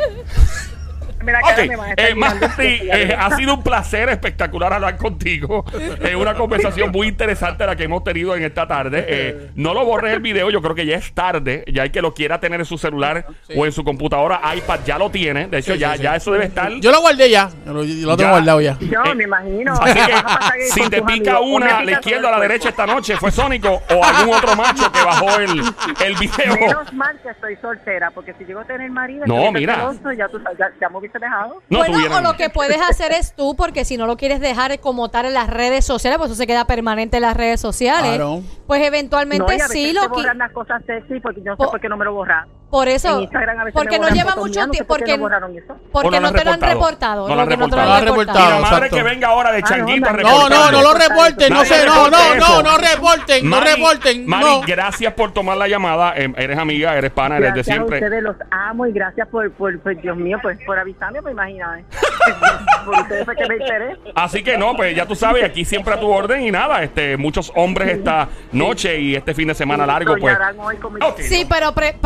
Me 1.25 1.33
la 1.33 1.41
cara, 1.41 1.63
Ok, 1.63 1.69
me 1.69 1.77
van 1.77 1.89
a 1.89 1.93
estar 1.93 2.65
eh, 2.65 2.83
ya 2.87 2.95
eh, 2.99 3.17
ha 3.19 3.37
sido 3.37 3.55
un 3.55 3.63
placer 3.63 4.09
espectacular 4.09 4.73
hablar 4.73 4.97
contigo. 4.97 5.65
Es 6.03 6.15
una 6.15 6.35
conversación 6.35 6.91
muy 6.91 7.09
interesante 7.09 7.67
la 7.67 7.77
que 7.77 7.85
hemos 7.85 8.05
tenido 8.05 8.35
en 8.37 8.45
esta 8.45 8.67
tarde. 8.67 9.05
Eh, 9.09 9.51
no 9.57 9.75
lo 9.75 9.85
borres 9.85 10.13
el 10.15 10.21
video, 10.21 10.51
yo 10.51 10.61
creo 10.63 10.75
que 10.75 10.87
ya 10.87 10.97
es 10.97 11.13
tarde. 11.13 11.65
Ya 11.73 11.83
hay 11.83 11.91
que 11.91 12.03
lo 12.03 12.15
quiera 12.15 12.41
tener 12.41 12.61
en 12.61 12.67
su 12.67 12.79
celular 12.79 13.27
o 13.57 13.67
en 13.67 13.73
su 13.73 13.85
computadora, 13.85 14.41
iPad, 14.55 14.81
ya 14.87 14.99
lo 14.99 15.11
tiene. 15.11 15.47
De 15.49 15.59
hecho, 15.59 15.75
Sí, 15.75 15.79
ya, 15.81 15.93
sí, 15.93 15.99
sí. 15.99 16.03
ya 16.05 16.17
eso 16.17 16.33
debe 16.33 16.45
estar. 16.47 16.71
Yo 16.81 16.91
lo 16.91 17.01
guardé 17.01 17.31
ya, 17.31 17.49
yo 17.67 17.73
lo, 17.73 17.85
yo 17.85 18.07
lo 18.07 18.17
tengo 18.17 18.29
Ya. 18.29 18.31
guardado 18.31 18.61
ya. 18.61 18.77
Yo 18.81 19.03
Eh, 19.05 19.15
me 19.15 19.25
imagino. 19.25 19.73
Así 19.75 19.99
que 20.01 20.63
si 20.83 20.89
te 20.91 21.03
pica 21.03 21.37
amigos. 21.37 21.49
Una 21.55 21.79
a 21.79 21.85
la 21.85 21.93
izquierda 21.93 22.27
o 22.31 22.35
a 22.35 22.37
la 22.39 22.41
derecha 22.41 22.69
esta 22.69 22.87
noche, 22.87 23.17
fue 23.17 23.31
Sónico 23.31 23.83
o 23.91 24.05
algún 24.05 24.35
otro 24.35 24.55
macho 24.57 24.91
que 24.93 25.03
bajó 25.03 25.39
el, 25.41 25.63
el 26.05 26.15
video. 26.17 26.55
Menos 26.59 26.93
mal 26.93 27.19
que 27.23 27.31
estoy 27.31 27.57
soltera, 27.57 28.11
porque 28.11 28.35
si 28.35 28.45
llego 28.45 28.61
a 28.61 28.65
tener 28.65 28.91
marido, 28.91 29.25
No, 29.27 29.51
mira. 29.53 29.93
ya, 30.17 30.29
tú 30.29 30.39
ya, 30.59 30.71
ya 30.81 30.89
hubiese 31.15 31.19
dejado. 31.19 31.63
No 31.69 31.79
bueno, 31.79 32.17
o 32.17 32.21
lo 32.21 32.37
que 32.37 32.51
puedes 32.51 32.81
hacer 32.81 33.13
es 33.13 33.35
tú, 33.35 33.55
porque 33.57 33.85
si 33.85 33.97
no 33.97 34.07
lo 34.07 34.17
quieres 34.17 34.41
dejar 34.41 34.79
como 34.81 35.09
tal 35.11 35.27
en 35.27 35.35
las 35.35 35.49
redes 35.49 35.85
sociales, 35.85 36.19
pues 36.19 36.31
eso 36.31 36.37
se 36.37 36.47
queda 36.47 36.67
permanente 36.67 37.17
en 37.17 37.23
las 37.23 37.37
redes 37.37 37.61
sociales. 37.61 38.17
Claro. 38.17 38.43
Pues 38.67 38.83
eventualmente 38.83 39.45
No, 39.45 39.53
y 39.53 39.61
a 39.61 39.69
sí 39.69 39.93
lo 39.93 40.09
borran 40.09 40.39
las 40.39 40.53
cosas 40.53 40.83
sexy 40.87 41.21
porque 41.21 41.41
yo 41.43 41.53
no 41.53 41.57
sé 41.57 41.71
por 41.71 41.81
qué 41.81 41.89
no 41.89 41.97
me 41.97 42.05
lo 42.05 42.15
borran. 42.15 42.49
Por 42.71 42.89
eso, 42.89 43.29
porque 43.73 44.01
no 44.01 44.09
lleva 44.09 44.35
mucho 44.35 44.67
no 44.67 44.71
tiempo, 44.73 44.89
porque, 44.89 45.17
porque 45.17 45.17
no 45.17 45.29
no, 45.29 46.21
lo 46.21 46.27
han 46.29 46.35
te 46.35 46.45
lo 46.45 46.51
han 46.53 46.61
reportado. 46.61 47.29
No 47.29 47.35
lo 47.37 47.43
han 47.43 47.49
reportado. 47.51 47.83
han 47.83 47.87
No 47.87 47.87
lo 47.87 47.95
han 47.95 48.03
Y 48.03 48.07
reportado. 48.07 48.39
reportado. 48.41 48.61
la 48.63 48.71
madre 48.71 48.91
que 48.91 49.03
venga 49.05 49.29
ahora 49.29 49.53
de 49.53 49.59
Ah, 49.59 49.61
no, 49.61 49.69
changuito 49.69 50.11
No, 50.13 50.49
no, 50.49 50.71
no 50.73 50.83
lo 50.83 50.95
reporten, 50.95 51.53
no 51.53 51.65
sé, 51.65 51.87
no, 51.87 52.11
no, 52.11 52.35
no, 52.35 52.63
no 52.63 52.79
reporten, 52.79 53.49
no 53.49 53.61
Mari, 53.61 53.71
reporten, 53.75 54.27
Mari, 54.27 54.61
gracias 54.67 55.13
por 55.15 55.33
tomar 55.33 55.57
la 55.57 55.69
llamada. 55.69 56.15
Eh, 56.17 56.33
eres 56.37 56.59
amiga, 56.59 56.97
eres 56.97 57.13
pana, 57.13 57.37
eres 57.37 57.55
de 57.55 57.63
siempre. 57.65 57.99
ustedes, 57.99 58.23
los 58.23 58.37
amo 58.51 58.87
y 58.87 58.93
gracias 58.93 59.29
por, 59.29 59.53
por, 59.53 59.79
por 59.79 59.97
Dios 60.01 60.17
mío, 60.17 60.39
pues 60.43 60.59
por 60.67 60.77
avisarme, 60.77 61.23
pues 61.23 61.33
imagínate. 61.33 61.85
por 62.85 62.99
ustedes 62.99 63.25
fue 63.25 63.37
que 63.37 63.47
me 63.47 63.55
enteré. 63.55 63.97
Así 64.17 64.43
que 64.43 64.59
no, 64.59 64.75
pues 64.75 64.97
ya 64.97 65.07
tú 65.07 65.15
sabes, 65.15 65.45
aquí 65.45 65.65
siempre 65.65 65.95
a 65.95 66.01
tu 66.01 66.11
orden 66.11 66.43
y 66.43 66.51
nada, 66.51 66.83
este, 66.83 67.17
muchos 67.17 67.53
hombres 67.55 67.99
esta 67.99 68.29
noche 68.51 68.99
y 68.99 69.15
este 69.15 69.33
fin 69.33 69.47
de 69.49 69.55
semana 69.55 69.87
largo, 69.87 70.17
pues. 70.19 70.37
Sí, 71.21 71.47
pero 71.49 71.73
pre- 71.73 71.97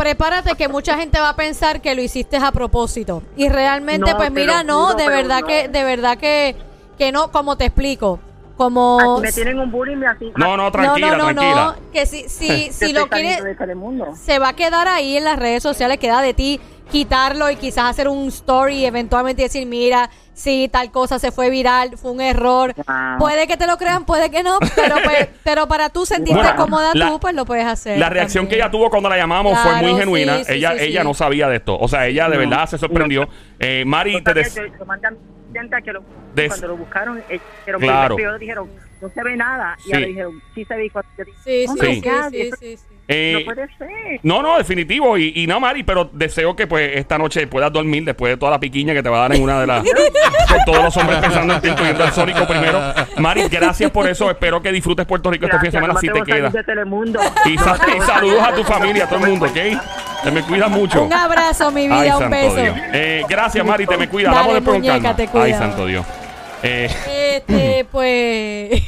que 0.55 0.67
mucha 0.67 0.97
gente 0.97 1.19
va 1.19 1.29
a 1.29 1.35
pensar 1.35 1.81
que 1.81 1.95
lo 1.95 2.01
hiciste 2.01 2.37
a 2.37 2.51
propósito. 2.51 3.23
Y 3.35 3.49
realmente, 3.49 4.11
No, 4.11 4.17
pues 4.17 4.31
mira, 4.31 4.63
no, 4.63 4.93
de 4.95 5.07
verdad 5.07 5.41
no. 5.41 5.47
que, 5.47 5.67
de 5.67 5.83
verdad 5.83 6.17
que, 6.17 6.55
que 6.97 7.11
no, 7.11 7.31
como 7.31 7.57
te 7.57 7.65
explico. 7.65 8.19
Como 8.57 8.99
Aquí 9.17 9.21
me 9.21 9.31
tienen 9.31 9.57
un 9.59 9.71
bullying 9.71 10.03
así. 10.03 10.31
No, 10.35 10.57
no, 10.57 10.63
no, 10.63 10.71
tranquila, 10.71 11.11
no, 11.11 11.17
no, 11.17 11.23
tranquila. 11.33 11.75
no, 11.79 11.91
que 11.93 12.05
si, 12.05 12.27
si, 12.27 12.71
si 12.73 12.91
lo 12.91 13.07
quieres, 13.07 13.57
Telemundo. 13.57 14.13
se 14.15 14.37
va 14.37 14.49
a 14.49 14.53
quedar 14.53 14.87
ahí 14.89 15.15
en 15.15 15.23
las 15.23 15.39
redes 15.39 15.63
sociales, 15.63 15.97
queda 15.97 16.21
de 16.21 16.33
ti 16.33 16.59
quitarlo 16.91 17.49
y 17.51 17.55
quizás 17.55 17.85
hacer 17.85 18.07
un 18.09 18.27
story 18.27 18.77
y 18.79 18.85
eventualmente 18.85 19.43
decir, 19.43 19.65
mira, 19.65 20.09
sí, 20.39 20.69
tal 20.71 20.91
cosa 20.91 21.19
se 21.19 21.31
fue 21.31 21.49
viral, 21.49 21.97
fue 21.97 22.11
un 22.11 22.21
error. 22.21 22.73
Wow. 22.75 23.17
Puede 23.19 23.45
que 23.47 23.57
te 23.57 23.67
lo 23.67 23.77
crean, 23.77 24.05
puede 24.05 24.31
que 24.31 24.41
no, 24.41 24.57
pero 24.75 24.95
pues, 25.03 25.27
pero 25.43 25.67
para 25.67 25.89
tú 25.89 26.05
sentirte 26.05 26.41
Bueno, 26.41 26.55
cómoda 26.55 26.91
la- 26.93 27.09
tú, 27.09 27.19
pues 27.19 27.35
lo 27.35 27.45
puedes 27.45 27.65
hacer. 27.65 27.97
La 27.99 28.09
reacción 28.09 28.47
que 28.47 28.55
ella 28.55 28.71
tuvo 28.71 28.89
cuando 28.89 29.09
la 29.09 29.17
llamamos 29.17 29.57
fue 29.59 29.73
muy 29.81 29.99
genuina. 29.99 30.43
sí, 30.43 30.53
ella 30.53 30.73
sí, 30.77 30.85
ella 30.85 31.01
sí. 31.01 31.07
no 31.07 31.13
sabía 31.13 31.47
de 31.49 31.57
esto. 31.57 31.77
O 31.77 31.87
sea, 31.87 32.07
ella 32.07 32.29
de 32.29 32.37
verdad 32.37 32.65
se 32.67 32.77
sorprendió. 32.77 33.27
Eh, 33.59 33.83
Mari, 33.85 34.23
te 34.23 34.33
des- 34.33 34.57
a 34.57 35.81
que 35.81 35.91
lo, 35.93 36.03
Des- 36.35 36.47
cuando 36.47 36.67
lo 36.67 36.77
buscaron, 36.77 37.21
eh, 37.29 37.39
pero 37.65 37.79
Claro. 37.79 38.15
primero 38.15 38.37
dijeron, 38.37 38.69
no 39.01 39.09
se 39.09 39.23
ve 39.23 39.35
nada. 39.35 39.75
Y 39.79 39.83
Sí. 39.83 39.93
ahora 39.93 40.05
dijeron, 40.07 40.41
sí 40.55 40.65
se 40.65 40.75
ve. 40.75 40.85
Y 40.85 40.89
cuando 40.89 41.09
yo 41.17 41.25
dije, 41.25 41.37
Sí, 41.43 41.65
"Oh 41.67 41.73
sí, 42.29 42.51
sí. 42.59 42.77
Eh, 43.11 43.37
No 43.39 43.45
puede 43.53 43.67
ser. 43.77 44.19
No, 44.23 44.41
no, 44.43 44.57
definitivo. 44.57 45.17
Y, 45.17 45.33
y 45.35 45.47
no, 45.47 45.59
Mari, 45.59 45.83
pero 45.83 46.09
deseo 46.13 46.55
que 46.55 46.67
pues 46.67 46.91
esta 46.95 47.17
noche 47.17 47.45
puedas 47.47 47.71
dormir 47.73 48.05
después 48.05 48.31
de 48.33 48.37
toda 48.37 48.51
la 48.51 48.59
piquiña 48.59 48.93
que 48.93 49.01
te 49.03 49.09
va 49.09 49.17
a 49.17 49.21
dar 49.21 49.35
en 49.35 49.41
una 49.43 49.59
de 49.59 49.67
las. 49.67 49.83
con 50.49 50.57
todos 50.65 50.83
los 50.83 50.97
hombres 50.97 51.19
pensando 51.19 51.53
en 51.55 51.61
ti, 51.61 51.67
incluyendo 51.69 52.03
el 52.05 52.11
Sónico 52.11 52.47
primero. 52.47 52.79
Mari, 53.17 53.47
gracias 53.49 53.89
por 53.91 54.07
eso. 54.07 54.29
Espero 54.29 54.61
que 54.61 54.71
disfrutes 54.71 55.05
Puerto 55.05 55.29
Rico 55.31 55.45
este 55.45 55.57
fin 55.59 55.71
de 55.71 55.79
Gracias, 55.79 55.99
semana 55.99 55.99
si 55.99 56.25
te 56.25 56.31
queda. 56.31 56.49
de 56.49 56.63
Telemundo. 56.63 57.19
Y, 57.45 57.57
sa- 57.57 57.77
y 57.97 58.01
saludos 58.01 58.43
a 58.43 58.53
tu 58.53 58.63
familia, 58.63 59.05
a 59.05 59.09
todo 59.09 59.23
el 59.25 59.31
mundo, 59.31 59.45
¿ok? 59.47 59.57
Te 60.23 60.31
me 60.31 60.41
cuidas 60.43 60.69
mucho. 60.69 61.03
Un 61.03 61.13
abrazo, 61.13 61.71
mi 61.71 61.87
vida, 61.87 61.99
Ay, 62.01 62.09
un 62.11 62.19
santo 62.19 62.35
beso. 62.35 62.55
Dios. 62.55 62.75
Eh, 62.93 63.23
gracias, 63.27 63.65
Mari, 63.65 63.85
te 63.87 63.97
me 63.97 64.07
cuidas. 64.07 64.31
Dale, 64.33 64.39
Vamos 64.47 64.53
después 64.55 64.73
con 64.75 64.81
muñeca, 64.81 65.01
calma. 65.01 65.15
te 65.15 65.27
cuidas. 65.27 65.45
Ay, 65.47 65.53
santo 65.53 65.85
Dios. 65.87 66.05
Eh, 66.63 66.89
Este, 67.37 67.85
pues. 67.91 68.81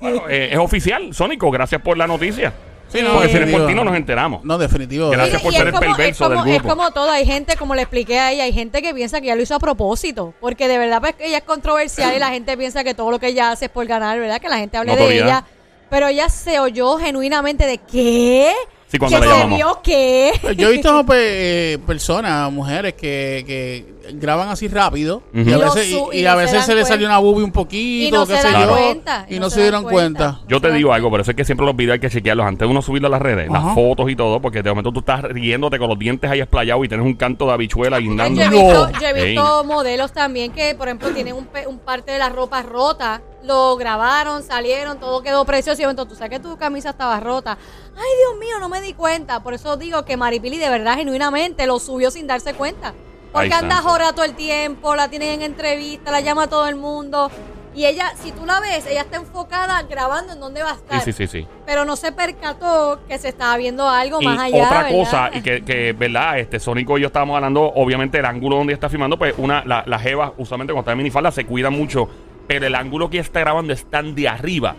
bueno, 0.00 0.22
eh, 0.28 0.48
es 0.52 0.58
oficial, 0.58 1.12
Sónico, 1.14 1.50
gracias 1.50 1.80
por 1.82 1.96
la 1.96 2.06
noticia. 2.06 2.52
Sí, 2.88 3.02
no, 3.02 3.12
Porque 3.14 3.28
si 3.28 3.36
eres 3.36 3.50
por 3.54 3.66
ti 3.66 3.74
no 3.74 3.84
nos 3.84 3.94
enteramos. 3.96 4.44
No, 4.44 4.56
definitivo. 4.58 5.10
Gracias 5.10 5.40
Y- 5.40 5.44
por 5.44 5.52
y 5.52 5.56
ser 5.56 5.66
el 5.66 5.72
como, 5.74 5.84
es, 5.84 5.96
perverso 5.96 6.28
del 6.28 6.48
es 6.48 6.62
como 6.62 6.90
todo, 6.90 7.10
hay 7.10 7.26
gente, 7.26 7.56
como 7.56 7.74
le 7.74 7.82
expliqué 7.82 8.18
a 8.18 8.32
ella, 8.32 8.44
hay 8.44 8.52
gente 8.52 8.80
que 8.80 8.94
piensa 8.94 9.20
que 9.20 9.26
ella 9.26 9.36
lo 9.36 9.42
hizo 9.42 9.54
a 9.54 9.58
propósito, 9.58 10.32
porque 10.40 10.68
de 10.68 10.78
verdad 10.78 11.00
pues 11.00 11.14
que 11.14 11.26
ella 11.26 11.38
es 11.38 11.44
controversial 11.44 12.16
y 12.16 12.18
la 12.18 12.28
gente 12.30 12.56
piensa 12.56 12.84
que 12.84 12.94
todo 12.94 13.10
lo 13.10 13.18
que 13.18 13.28
ella 13.28 13.50
hace 13.50 13.66
es 13.66 13.70
por 13.70 13.86
ganar, 13.86 14.18
¿verdad? 14.18 14.40
Que 14.40 14.48
la 14.48 14.58
gente 14.58 14.78
hable 14.78 14.96
de 14.96 15.14
ella, 15.22 15.44
pero 15.90 16.08
ella 16.08 16.28
se 16.28 16.60
oyó 16.60 16.96
genuinamente 16.98 17.66
de 17.66 17.78
¿qué? 17.78 18.54
Sí, 18.90 18.98
cuando 18.98 19.20
¿Que 19.20 19.26
la 19.26 19.32
llamamos. 19.34 19.58
vio 19.58 19.80
qué? 19.82 20.32
Yo 20.56 20.68
he 20.68 20.72
visto 20.72 21.04
pues, 21.06 21.18
eh, 21.22 21.78
personas, 21.86 22.50
mujeres 22.50 22.94
que, 22.94 23.44
que 23.46 23.98
graban 24.14 24.48
así 24.48 24.66
rápido 24.68 25.22
y 25.34 25.40
a 25.52 25.56
Y 25.58 25.60
veces, 25.60 25.90
su- 25.90 26.08
y, 26.12 26.16
y 26.16 26.20
y 26.22 26.26
a 26.26 26.30
no 26.32 26.36
se 26.36 26.42
veces 26.44 26.52
dan 26.54 26.62
se 26.64 26.72
le 26.72 26.80
cuenta. 26.80 26.88
salió 26.94 27.06
una 27.08 27.18
boobie 27.18 27.44
un 27.44 27.52
poquito, 27.52 28.08
Y 28.08 28.18
no 28.18 28.26
qué 28.26 28.36
se 28.36 28.40
sé 28.42 28.50
dan 28.50 28.62
yo, 28.62 28.68
cuenta, 28.74 29.26
y 29.28 29.38
no, 29.38 29.50
se 29.50 29.60
dieron 29.60 29.82
cuenta. 29.82 30.40
Yo 30.48 30.58
te 30.62 30.72
digo 30.72 30.94
algo, 30.94 31.10
pero 31.10 31.20
eso 31.20 31.32
es 31.32 31.36
que 31.36 31.44
siempre 31.44 31.66
los 31.66 31.76
videos 31.76 31.94
hay 31.94 32.00
que 32.00 32.08
chequearlos 32.08 32.46
antes 32.46 32.60
de 32.60 32.70
uno 32.70 32.80
subirlos 32.80 33.10
a 33.10 33.12
las 33.12 33.20
redes, 33.20 33.50
las 33.50 33.74
fotos 33.74 34.10
y 34.10 34.16
todo, 34.16 34.40
porque 34.40 34.62
de 34.62 34.70
momento 34.70 34.90
tú 34.90 35.00
estás 35.00 35.20
riéndote 35.22 35.78
con 35.78 35.90
los 35.90 35.98
dientes 35.98 36.30
ahí 36.30 36.40
esplayados 36.40 36.82
y 36.86 36.88
tienes 36.88 37.04
un 37.04 37.14
canto 37.14 37.46
de 37.46 37.52
habichuela 37.52 37.98
Yo 37.98 38.04
guindando. 38.08 38.40
he 38.40 38.48
No. 38.48 38.52
visto, 38.52 38.90
yo 39.00 39.06
he 39.06 39.12
visto 39.26 39.64
modelos 39.64 40.12
también 40.12 40.50
que, 40.52 40.74
por 40.74 40.88
ejemplo, 40.88 41.10
tienen 41.10 41.34
un, 41.34 41.44
pe- 41.44 41.66
un 41.66 41.78
parte 41.78 42.12
de 42.12 42.18
la 42.18 42.30
ropa 42.30 42.62
rota. 42.62 43.20
Lo 43.44 43.76
grabaron, 43.76 44.42
salieron, 44.42 44.98
todo 44.98 45.22
quedó 45.22 45.44
precioso. 45.44 45.76
Y 45.80 45.82
de 45.82 45.86
momento, 45.86 46.06
tú 46.06 46.14
sabes 46.16 46.30
que 46.30 46.40
tu 46.40 46.56
camisa 46.58 46.90
estaba 46.90 47.20
rota. 47.20 47.56
Ay, 47.98 48.16
Dios 48.18 48.38
mío, 48.38 48.58
no 48.60 48.68
me 48.68 48.80
di 48.80 48.92
cuenta. 48.94 49.42
Por 49.42 49.54
eso 49.54 49.76
digo 49.76 50.04
que 50.04 50.16
Maripili 50.16 50.58
de 50.58 50.70
verdad, 50.70 50.96
genuinamente, 50.96 51.66
lo 51.66 51.78
subió 51.80 52.10
sin 52.10 52.26
darse 52.26 52.54
cuenta. 52.54 52.94
Porque 53.32 53.52
anda 53.52 53.76
jora 53.82 54.12
todo 54.12 54.24
el 54.24 54.34
tiempo, 54.34 54.94
la 54.94 55.08
tienen 55.10 55.30
en 55.30 55.42
entrevista, 55.42 56.10
la 56.10 56.20
llama 56.20 56.44
a 56.44 56.46
todo 56.48 56.66
el 56.68 56.76
mundo. 56.76 57.30
Y 57.74 57.84
ella, 57.86 58.12
si 58.20 58.32
tú 58.32 58.46
la 58.46 58.58
ves, 58.60 58.86
ella 58.86 59.02
está 59.02 59.18
enfocada 59.18 59.82
grabando 59.82 60.32
en 60.32 60.40
dónde 60.40 60.62
va 60.62 60.70
a 60.70 60.74
estar. 60.74 61.00
Sí, 61.00 61.12
sí, 61.12 61.26
sí, 61.26 61.42
sí. 61.42 61.46
Pero 61.66 61.84
no 61.84 61.94
se 61.96 62.10
percató 62.10 63.00
que 63.06 63.18
se 63.18 63.28
estaba 63.28 63.56
viendo 63.56 63.88
algo 63.88 64.20
Y 64.20 64.24
más 64.24 64.38
allá. 64.38 64.64
otra 64.64 64.82
¿verdad? 64.84 64.98
cosa, 64.98 65.30
y 65.34 65.42
que, 65.42 65.64
que, 65.64 65.92
verdad, 65.92 66.38
este 66.38 66.58
Sónico 66.58 66.98
y 66.98 67.02
yo 67.02 67.08
estábamos 67.08 67.36
hablando, 67.36 67.62
obviamente, 67.62 68.18
el 68.18 68.24
ángulo 68.24 68.56
donde 68.56 68.72
está 68.72 68.88
filmando, 68.88 69.18
pues 69.18 69.34
una, 69.36 69.62
la, 69.64 69.84
la 69.86 69.98
jeva, 69.98 70.32
usualmente 70.38 70.72
cuando 70.72 70.82
está 70.82 70.92
en 70.92 70.98
minifalda, 70.98 71.30
se 71.30 71.44
cuida 71.44 71.70
mucho, 71.70 72.08
pero 72.48 72.66
el 72.66 72.74
ángulo 72.74 73.10
que 73.10 73.18
está 73.18 73.40
grabando 73.40 73.72
están 73.72 74.14
de 74.14 74.28
arriba. 74.28 74.74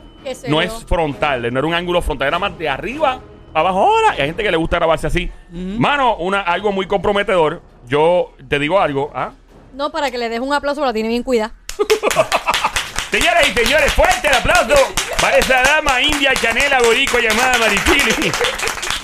No 0.48 0.62
es 0.62 0.86
frontal, 0.86 1.54
no 1.54 1.60
era 1.60 1.68
un 1.68 1.74
ángulo 1.74 2.02
frontal, 2.02 2.28
era 2.28 2.40
más 2.40 2.58
de 2.58 2.70
arriba 2.70 3.20
abajo 3.54 3.80
ahora. 3.80 4.16
Y 4.18 4.22
hay 4.22 4.28
gente 4.28 4.44
que 4.44 4.52
le 4.52 4.58
gusta 4.58 4.78
grabarse 4.78 5.08
así. 5.08 5.32
Mano, 5.52 6.18
una, 6.18 6.42
algo 6.42 6.72
muy 6.72 6.88
comprometedor. 6.88 7.62
Yo 7.88 8.34
te 8.48 8.60
digo 8.60 8.80
algo, 8.80 9.12
¿ah? 9.16 9.32
No, 9.74 9.92
para 9.92 10.12
que 10.12 10.18
le 10.18 10.30
des 10.30 10.40
un 10.40 10.54
aplauso, 10.54 10.86
la 10.86 10.94
tiene 10.94 11.10
bien 11.10 11.24
cuidada. 11.24 11.54
Señoras 13.12 13.48
y 13.48 13.54
señores, 13.54 13.92
fuerte 13.94 14.28
el 14.28 14.36
aplauso 14.36 14.76
para 15.20 15.38
esa 15.38 15.64
dama 15.64 16.00
india 16.00 16.32
canela 16.40 16.80
boricua 16.80 17.20
llamada 17.20 17.58
Maripili. 17.58 18.32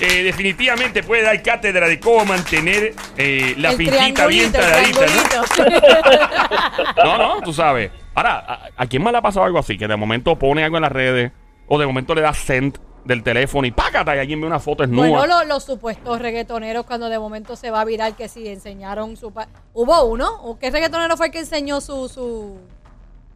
eh, 0.00 0.22
definitivamente 0.22 1.02
puede 1.02 1.22
dar 1.22 1.42
cátedra 1.42 1.88
de 1.88 1.98
cómo 1.98 2.24
mantener 2.24 2.94
eh, 3.16 3.54
la 3.58 3.70
El 3.70 3.76
finquita 3.76 4.26
bien 4.28 4.52
taradita, 4.52 5.06
¿no? 5.06 7.04
No, 7.04 7.18
no, 7.18 7.40
tú 7.42 7.52
sabes. 7.52 7.90
Ahora, 8.16 8.38
¿a, 8.38 8.68
a 8.82 8.86
quién 8.86 9.02
más 9.04 9.12
le 9.12 9.18
ha 9.18 9.22
pasado 9.22 9.46
algo 9.46 9.58
así? 9.60 9.78
Que 9.78 9.86
de 9.86 9.94
momento 9.96 10.36
pone 10.36 10.64
algo 10.64 10.76
en 10.78 10.82
las 10.82 10.90
redes 10.92 11.30
o 11.68 11.78
de 11.78 11.86
momento 11.86 12.14
le 12.14 12.22
da 12.22 12.32
send 12.34 12.78
del 13.04 13.22
teléfono 13.22 13.64
y 13.68 13.70
págata 13.70 14.16
y 14.16 14.18
alguien 14.18 14.40
ve 14.40 14.48
una 14.48 14.58
foto 14.58 14.82
desnuda. 14.82 15.08
Bueno, 15.08 15.26
lo- 15.26 15.44
los 15.44 15.62
supuestos 15.64 16.18
reggaetoneros 16.20 16.84
cuando 16.86 17.08
de 17.08 17.18
momento 17.20 17.54
se 17.54 17.70
va 17.70 17.82
a 17.82 17.84
virar 17.84 18.14
que 18.14 18.26
si 18.28 18.48
enseñaron 18.48 19.16
su... 19.16 19.32
pa- 19.32 19.46
¿Hubo 19.74 20.02
uno? 20.06 20.28
¿O 20.42 20.58
¿Qué 20.58 20.70
reggaetonero 20.72 21.16
fue 21.16 21.26
el 21.26 21.32
que 21.32 21.38
enseñó 21.40 21.80
su... 21.80 22.08
su... 22.08 22.58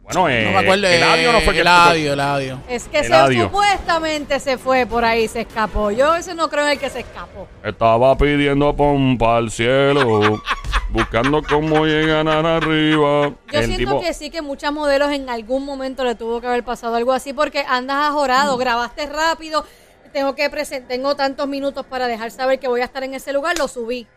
Bueno, 0.03 0.27
eh, 0.27 0.45
No 0.45 0.51
me 0.51 0.57
acuerdo. 0.57 0.87
el 0.87 1.03
audio 1.03 1.31
no 1.31 1.39
fue 1.41 1.53
que 1.53 1.61
el 1.61 1.67
audio, 1.67 2.13
el 2.13 2.19
audio. 2.19 2.57
Es 2.67 2.85
que 2.89 3.03
se, 3.03 3.41
supuestamente 3.43 4.39
se 4.39 4.57
fue 4.57 4.85
por 4.87 5.05
ahí, 5.05 5.27
se 5.27 5.41
escapó. 5.41 5.91
Yo 5.91 6.15
ese 6.15 6.33
no 6.35 6.49
creo 6.49 6.65
en 6.65 6.71
el 6.71 6.79
que 6.79 6.89
se 6.89 7.01
escapó. 7.01 7.47
Estaba 7.63 8.17
pidiendo 8.17 8.75
pompa 8.75 9.37
al 9.37 9.51
cielo, 9.51 10.41
buscando 10.91 11.41
cómo 11.43 11.85
llegan 11.85 12.27
arriba. 12.27 13.29
Yo 13.51 13.59
El 13.59 13.65
siento 13.65 13.91
tipo- 13.95 14.01
que 14.01 14.13
sí, 14.13 14.29
que 14.29 14.41
muchas 14.41 14.71
modelos 14.71 15.11
en 15.11 15.29
algún 15.29 15.65
momento 15.65 16.03
le 16.03 16.15
tuvo 16.15 16.41
que 16.41 16.47
haber 16.47 16.63
pasado 16.63 16.95
algo 16.95 17.13
así 17.13 17.33
porque 17.33 17.63
andas 17.67 17.97
ajorado, 18.09 18.57
grabaste 18.57 19.05
rápido, 19.07 19.65
tengo 20.13 20.35
que 20.35 20.49
presen- 20.51 20.85
tengo 20.87 21.15
tantos 21.15 21.47
minutos 21.47 21.85
para 21.85 22.07
dejar 22.07 22.31
saber 22.31 22.59
que 22.59 22.67
voy 22.67 22.81
a 22.81 22.85
estar 22.85 23.03
en 23.03 23.13
ese 23.13 23.31
lugar, 23.33 23.57
lo 23.57 23.67
subí. 23.67 24.07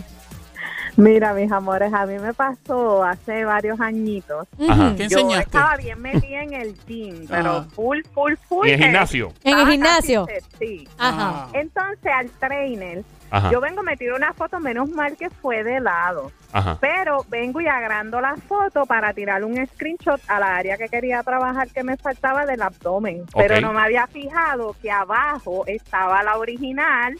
Mira, 0.98 1.34
mis 1.34 1.52
amores, 1.52 1.94
a 1.94 2.06
mí 2.08 2.18
me 2.18 2.34
pasó 2.34 3.04
hace 3.04 3.46
varios 3.46 3.80
añitos. 3.80 4.48
Ajá. 4.68 4.94
¿Qué 4.98 5.08
Yo 5.08 5.20
enseñaste? 5.20 5.44
estaba 5.46 5.78
bien 5.78 6.02
metida 6.02 6.42
en 6.42 6.54
el 6.54 6.76
gym, 6.88 7.26
pero 7.30 7.50
Ajá. 7.52 7.68
full, 7.76 8.00
full, 8.14 8.34
full. 8.50 8.68
¿En 8.68 8.74
el 8.74 8.84
gimnasio? 8.86 9.32
En 9.44 9.60
el 9.60 9.68
gimnasio. 9.68 10.26
Sí. 10.58 10.88
Ajá. 10.98 11.50
Entonces 11.54 12.12
al 12.12 12.32
trainer, 12.32 13.04
Ajá. 13.30 13.52
yo 13.52 13.62
vengo 13.62 13.82
a 13.82 13.84
meter 13.84 14.12
una 14.12 14.34
foto, 14.34 14.60
menos 14.60 14.90
mal 14.90 15.16
que 15.16 15.30
fue 15.30 15.64
de 15.64 15.80
lado. 15.80 16.32
Ajá. 16.52 16.78
Pero 16.82 17.24
vengo 17.30 17.62
y 17.62 17.68
agrando 17.68 18.20
la 18.20 18.36
foto 18.36 18.88
para 18.88 19.14
tirar 19.14 19.44
un 19.44 19.56
screenshot 19.68 20.20
a 20.28 20.40
la 20.40 20.56
área 20.56 20.78
que 20.78 20.90
quería 20.90 21.22
trabajar 21.22 21.68
que 21.70 21.84
me 21.84 21.96
faltaba 21.98 22.46
del 22.48 22.62
abdomen. 22.64 23.24
Pero 23.36 23.56
Ok. 23.58 23.62
no 23.62 23.72
me 23.74 23.82
había 23.82 24.08
fijado 24.08 24.76
que 24.82 24.90
abajo 24.90 25.64
estaba 25.68 26.24
la 26.24 26.38
original 26.40 27.20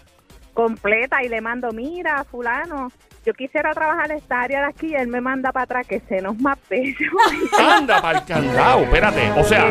completa 0.58 1.24
y 1.24 1.30
le 1.30 1.40
mando, 1.40 1.72
mira, 1.72 2.24
fulano, 2.24 2.92
yo 3.24 3.34
quisiera 3.36 3.76
trabajar 3.76 4.12
esta 4.12 4.42
área 4.42 4.62
de 4.62 4.66
aquí 4.66 4.88
y 4.88 4.96
él 4.96 5.08
me 5.08 5.22
manda 5.22 5.52
para 5.52 5.66
atrás 5.66 5.86
que 5.86 6.00
se 6.00 6.20
nos 6.20 6.36
bello. 6.68 7.12
Anda, 7.60 8.02
para 8.02 8.18
el 8.18 8.26
candado, 8.26 8.80
espérate. 8.80 9.32
O 9.40 9.44
sea, 9.44 9.70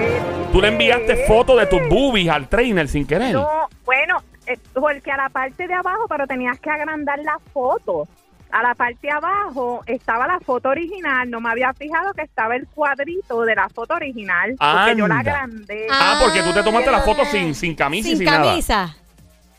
tú 0.53 0.61
le 0.61 0.69
enviaste 0.69 1.27
fotos 1.27 1.59
de 1.59 1.67
tus 1.67 1.81
boobies 1.89 2.29
al 2.29 2.49
trainer 2.49 2.87
sin 2.87 3.05
querer. 3.05 3.33
no, 3.33 3.67
bueno, 3.85 4.19
eh, 4.47 4.57
porque 4.73 5.11
a 5.11 5.17
la 5.17 5.29
parte 5.29 5.67
de 5.67 5.75
abajo, 5.75 6.07
pero 6.09 6.25
tenías 6.29 6.61
que 6.61 6.71
agrandar 6.71 7.19
la 7.19 7.41
foto. 7.53 8.07
A 8.53 8.63
la 8.63 8.77
parte 8.77 9.09
de 9.09 9.11
abajo 9.11 9.83
estaba 9.87 10.29
la 10.29 10.39
foto 10.39 10.69
original, 10.69 11.29
no 11.29 11.41
me 11.41 11.51
había 11.51 11.75
fijado 11.75 12.15
que 12.15 12.23
estaba 12.23 12.55
el 12.55 12.69
cuadrito 12.69 13.43
de 13.43 13.57
la 13.57 13.69
foto 13.71 13.95
original, 13.95 14.55
porque 14.57 14.95
yo 14.97 15.09
la 15.09 15.19
agrandé. 15.19 15.89
Ah, 15.91 16.21
porque 16.23 16.43
tú 16.45 16.53
te 16.53 16.63
tomaste 16.63 16.93
la 16.93 17.01
foto 17.01 17.25
sin, 17.25 17.57
sin 17.57 17.75
camisa 17.75 18.09
y 18.09 18.17
Sin 18.17 18.25
nada. 18.25 18.97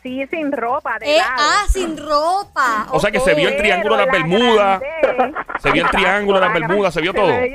Sí, 0.02 0.24
sin 0.30 0.52
ropa, 0.52 0.98
de 0.98 1.16
Eh, 1.16 1.18
lado. 1.18 1.32
ah, 1.38 1.64
sin 1.68 1.96
ropa. 1.96 2.86
O 2.92 3.00
sea 3.00 3.10
que 3.10 3.20
se 3.20 3.34
vio 3.34 3.48
el 3.48 3.56
triángulo 3.56 3.96
de 3.96 4.06
las 4.06 4.06
la 4.06 4.12
Bermudas. 4.12 4.82
Se 5.60 5.70
vio 5.72 5.84
el 5.84 5.90
triángulo 5.90 6.38
de 6.40 6.44
las 6.46 6.54
Bermudas, 6.54 6.94
se 6.94 7.00
vio 7.00 7.12
todo. 7.12 7.28
Sí. 7.28 7.54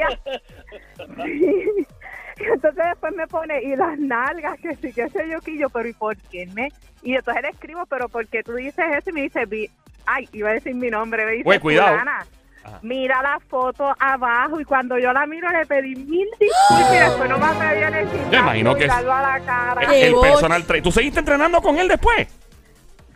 Y 2.38 2.44
Entonces 2.54 2.84
después 2.86 3.14
me 3.16 3.28
pone, 3.28 3.62
y 3.62 3.76
las 3.76 3.98
nalgas, 4.00 4.60
que 4.60 4.76
sí, 4.78 4.92
que 4.92 5.08
sé 5.10 5.30
yo, 5.30 5.40
que 5.40 5.58
yo, 5.58 5.70
pero 5.70 5.88
¿y 5.88 5.94
por 5.94 6.18
qué 6.18 6.48
me? 6.48 6.72
Y 7.04 7.16
entonces 7.16 7.44
le 7.44 7.50
escribo, 7.50 7.86
pero 7.86 8.10
¿por 8.10 8.28
qué 8.28 8.44
tú 8.44 8.54
dices 8.54 8.84
eso? 8.98 9.12
Y 9.12 9.14
me 9.14 9.22
dice, 9.22 9.46
vi- 9.46 9.70
ay, 10.06 10.28
iba 10.34 10.50
a 10.50 10.54
decir 10.54 10.74
mi 10.76 10.90
nombre, 10.90 11.26
me 11.26 11.32
dice, 11.34 11.60
cuidado. 11.60 11.92
"Fulana, 11.92 12.26
Ajá. 12.66 12.80
Mira 12.82 13.22
la 13.22 13.40
foto 13.50 13.94
abajo 14.00 14.60
y 14.60 14.64
cuando 14.66 14.98
yo 14.98 15.12
la 15.12 15.26
miro 15.26 15.50
le 15.52 15.66
pedí 15.66 15.96
mil 15.96 16.28
disculpas 16.40 16.94
y 16.94 16.98
después 16.98 17.30
no 17.30 17.38
me 17.38 17.46
atreví 17.46 17.84
a 17.84 17.92
decir 17.92 18.22
Yo 18.32 18.40
imagino 18.40 18.76
que 18.76 18.86
es- 18.86 18.92
a 18.92 19.02
la 19.02 19.40
cara. 19.46 19.82
El, 19.94 20.14
el 20.14 20.20
personal 20.22 20.64
trainer. 20.66 20.84
¿Tú 20.84 20.92
seguiste 20.92 21.20
entrenando 21.20 21.62
con 21.62 21.78
él 21.78 21.88
después? 21.90 22.28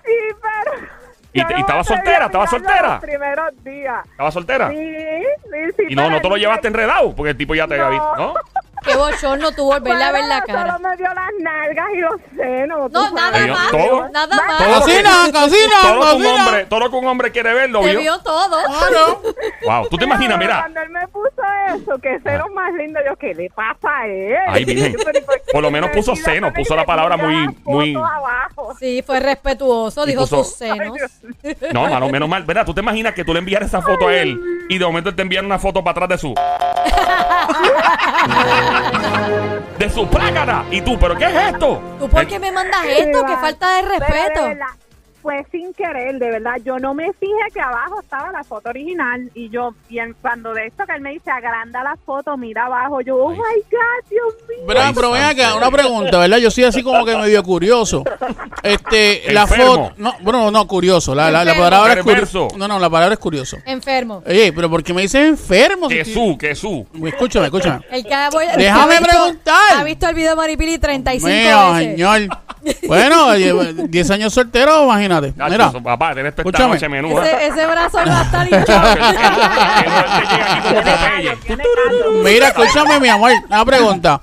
Sí, 0.05 0.11
pero... 0.41 0.87
¿Y 1.33 1.39
yo 1.41 1.47
te- 1.47 1.53
no 1.53 1.59
y 1.59 1.61
estaba 1.61 1.83
soltera? 1.83 2.23
a 2.23 2.25
¿Estaba 2.27 2.45
mirarlo 2.45 2.67
soltera? 2.67 2.89
Los 2.93 3.01
primeros 3.01 3.63
días. 3.63 4.05
¿Estaba 4.11 4.31
soltera? 4.31 4.69
Sí, 4.69 4.75
sí, 5.43 5.71
sí. 5.77 5.83
Y 5.89 5.95
no, 5.95 6.03
pero 6.03 6.15
no 6.15 6.21
te 6.21 6.29
lo 6.29 6.35
él- 6.35 6.41
llevaste 6.41 6.67
enredado, 6.67 7.15
porque 7.15 7.29
el 7.31 7.37
tipo 7.37 7.53
ya 7.55 7.67
te 7.67 7.75
había 7.75 7.89
visto, 7.89 8.15
¿no? 8.17 8.33
Qué 8.87 8.95
bochorno 8.95 9.51
tú 9.51 9.65
volverle 9.65 10.03
a 10.03 10.11
ver 10.11 10.25
la 10.25 10.41
cara. 10.41 10.61
Solo 10.73 10.79
me 10.79 10.97
dio 10.97 11.07
las 11.13 11.29
nalgas 11.39 11.85
y 11.93 11.97
los 11.97 12.21
senos. 12.35 12.91
No, 12.91 13.11
nada 13.11 13.37
vio 13.39 13.53
más. 13.53 13.71
todo? 13.71 14.09
Nada 14.09 14.35
más. 14.35 14.57
Todo 14.57 14.67
lo 14.67 14.85
que- 14.85 14.91
Cocina, 15.03 15.11
cocina, 15.33 15.75
Todo 15.81 15.95
lo 15.95 16.01
que 16.01 16.07
un 16.15 16.23
cocina. 16.23 16.45
hombre, 16.45 16.65
todo 16.65 16.79
lo 16.79 16.89
que 16.89 16.95
un 16.95 17.07
hombre 17.07 17.31
quiere 17.31 17.53
ver, 17.53 17.69
lo 17.69 17.81
Te 17.81 17.89
vio. 17.91 17.99
vio 17.99 18.19
todo. 18.19 18.57
Claro. 18.63 19.21
Wow, 19.65 19.83
tú 19.89 19.97
te 19.97 20.05
Pero 20.05 20.05
imaginas, 20.05 20.37
mira. 20.39 20.59
Cuando 20.61 20.81
él 20.81 20.89
me 20.89 21.07
puso 21.09 21.36
eso, 21.75 21.97
que 21.99 22.19
senos 22.21 22.47
más 22.53 22.73
lindo, 22.73 22.99
yo, 23.07 23.15
¿qué 23.17 23.33
le 23.33 23.49
pasa 23.49 23.89
a 23.99 24.07
él? 24.07 24.35
Ay, 24.47 24.65
virgen. 24.65 24.93
Yo, 24.93 24.99
pero 25.05 25.19
¿y 25.19 25.21
qué 25.21 25.51
Por 25.51 25.61
lo 25.61 25.71
menos 25.71 25.89
me 25.89 25.95
puso 25.95 26.15
seno, 26.15 26.51
puso 26.53 26.75
la 26.75 26.85
palabra 26.85 27.17
muy- 27.17 27.35
"Mira 27.35 27.51
la 27.65 27.71
muy- 27.71 27.95
abajo. 27.95 28.75
Sí, 28.79 29.03
fue 29.05 29.19
respetuoso, 29.19 30.03
Y 30.05 30.11
dijo 30.11 30.21
puso- 30.23 30.43
sus 30.43 30.55
senos. 30.55 30.97
No, 31.73 31.87
malo, 31.89 32.09
menos 32.09 32.29
mal. 32.29 32.43
¿Verdad? 32.43 32.65
¿Tú 32.65 32.73
te 32.73 32.81
imaginas 32.81 33.13
que 33.13 33.23
tú 33.23 33.33
le 33.33 33.39
enviaras 33.39 33.69
esa 33.69 33.81
foto 33.81 34.07
a 34.07 34.15
él 34.15 34.39
y 34.69 34.77
de 34.77 34.85
momento 34.85 35.09
él 35.09 35.15
te 35.15 35.21
enviara 35.21 35.45
una 35.45 35.59
foto 35.59 35.83
para 35.83 35.91
atrás 36.05 36.09
de 36.09 36.17
su. 36.17 36.33
de 39.77 39.89
su 39.89 40.07
plácata? 40.07 40.65
Y 40.71 40.81
tú, 40.81 40.97
¿pero 40.99 41.15
qué 41.15 41.25
es 41.25 41.35
esto? 41.53 41.81
¿Tú 41.99 42.09
por 42.09 42.25
qué 42.27 42.39
me 42.39 42.51
mandas 42.51 42.83
esto? 42.85 43.25
Qué 43.25 43.37
falta 43.37 43.77
de 43.77 43.83
Pero 43.83 43.93
de 43.93 43.99
respeto. 43.99 44.41
Fue 45.27 45.45
sin 45.51 45.73
querer, 45.73 46.19
de 46.19 46.31
verdad. 46.31 46.55
Yo 46.63 46.79
no 46.79 46.93
me 46.93 47.11
fijé 47.11 47.33
que 47.53 47.59
abajo 47.59 47.99
estaba 47.99 48.31
la 48.31 48.45
foto 48.45 48.69
original 48.69 49.29
y 49.33 49.49
yo, 49.49 49.73
y 49.89 49.99
en- 49.99 50.13
cuando 50.21 50.53
de 50.53 50.67
esto 50.67 50.85
que 50.85 50.93
él 50.93 51.01
me 51.01 51.11
dice, 51.11 51.29
agranda 51.29 51.83
la 51.83 51.97
foto, 52.05 52.37
mira 52.37 52.65
abajo, 52.67 53.01
yo, 53.01 53.17
oh 53.17 53.31
Ay. 53.31 53.37
my 53.37 53.61
God, 53.69 54.09
Dios 54.09 54.33
mío. 54.47 54.65
Pero, 54.65 54.79
pero 54.95 55.11
ven 55.11 55.23
acá, 55.23 55.55
una 55.55 55.69
pregunta, 55.69 56.17
¿verdad? 56.17 56.37
Yo 56.37 56.49
soy 56.49 56.63
así 56.63 56.81
como 56.81 57.03
que 57.03 57.13
medio 57.17 57.43
curioso. 57.43 58.05
Este, 58.63 59.23
la 59.33 59.41
Enfermo. 59.41 59.65
foto. 59.65 59.93
No, 59.97 60.15
bueno, 60.21 60.49
no, 60.49 60.65
curioso. 60.67 61.13
La, 61.13 61.29
la, 61.29 61.43
la 61.43 61.55
palabra 61.57 61.93
es 61.93 62.03
curioso. 62.03 62.47
No, 62.57 62.67
no, 62.67 62.79
la 62.79 62.89
palabra 62.89 63.13
es 63.15 63.19
curioso. 63.19 63.57
Enfermo. 63.65 64.23
Oye, 64.25 64.53
pero 64.53 64.69
¿por 64.69 64.81
qué 64.83 64.93
me 64.93 65.01
dices 65.01 65.27
enfermo? 65.27 65.89
Que 65.89 66.05
su, 66.05 66.37
que 66.37 66.55
su. 66.55 66.85
Escúchame, 67.05 67.45
escúchame. 67.47 67.81
El 67.91 68.05
que 68.05 68.13
ha- 68.13 68.27
el 68.27 68.51
que 68.51 68.63
Déjame 68.63 68.95
ha 68.95 68.99
visto- 68.99 69.13
preguntar. 69.17 69.77
Ha 69.77 69.83
visto 69.83 70.07
el 70.07 70.15
video 70.15 70.29
de 70.31 70.35
Maripili 70.37 70.77
35 70.77 71.27
Mío, 71.27 71.73
veces. 71.73 71.91
señor. 71.91 72.29
Bueno, 72.87 73.35
llevo 73.35 73.63
10 73.63 74.11
años 74.11 74.33
soltero, 74.33 74.83
imagínate. 74.85 75.33
Nacho, 75.35 75.51
Mira, 75.51 75.71
papá, 75.83 76.13
tienes 76.13 76.29
esta 76.31 76.41
Escúchame. 76.41 76.73
noche 76.73 76.89
menuda. 76.89 77.25
Ese, 77.25 77.47
ese 77.47 77.65
brazo 77.67 77.97
va 77.97 78.19
a 78.19 78.23
estar 78.23 78.47
hinchado. 78.47 78.95
no 82.15 82.23
mira, 82.23 82.47
escúchame, 82.49 82.99
mi 82.99 83.09
amor. 83.09 83.31
Una 83.47 83.65
pregunta. 83.65 84.21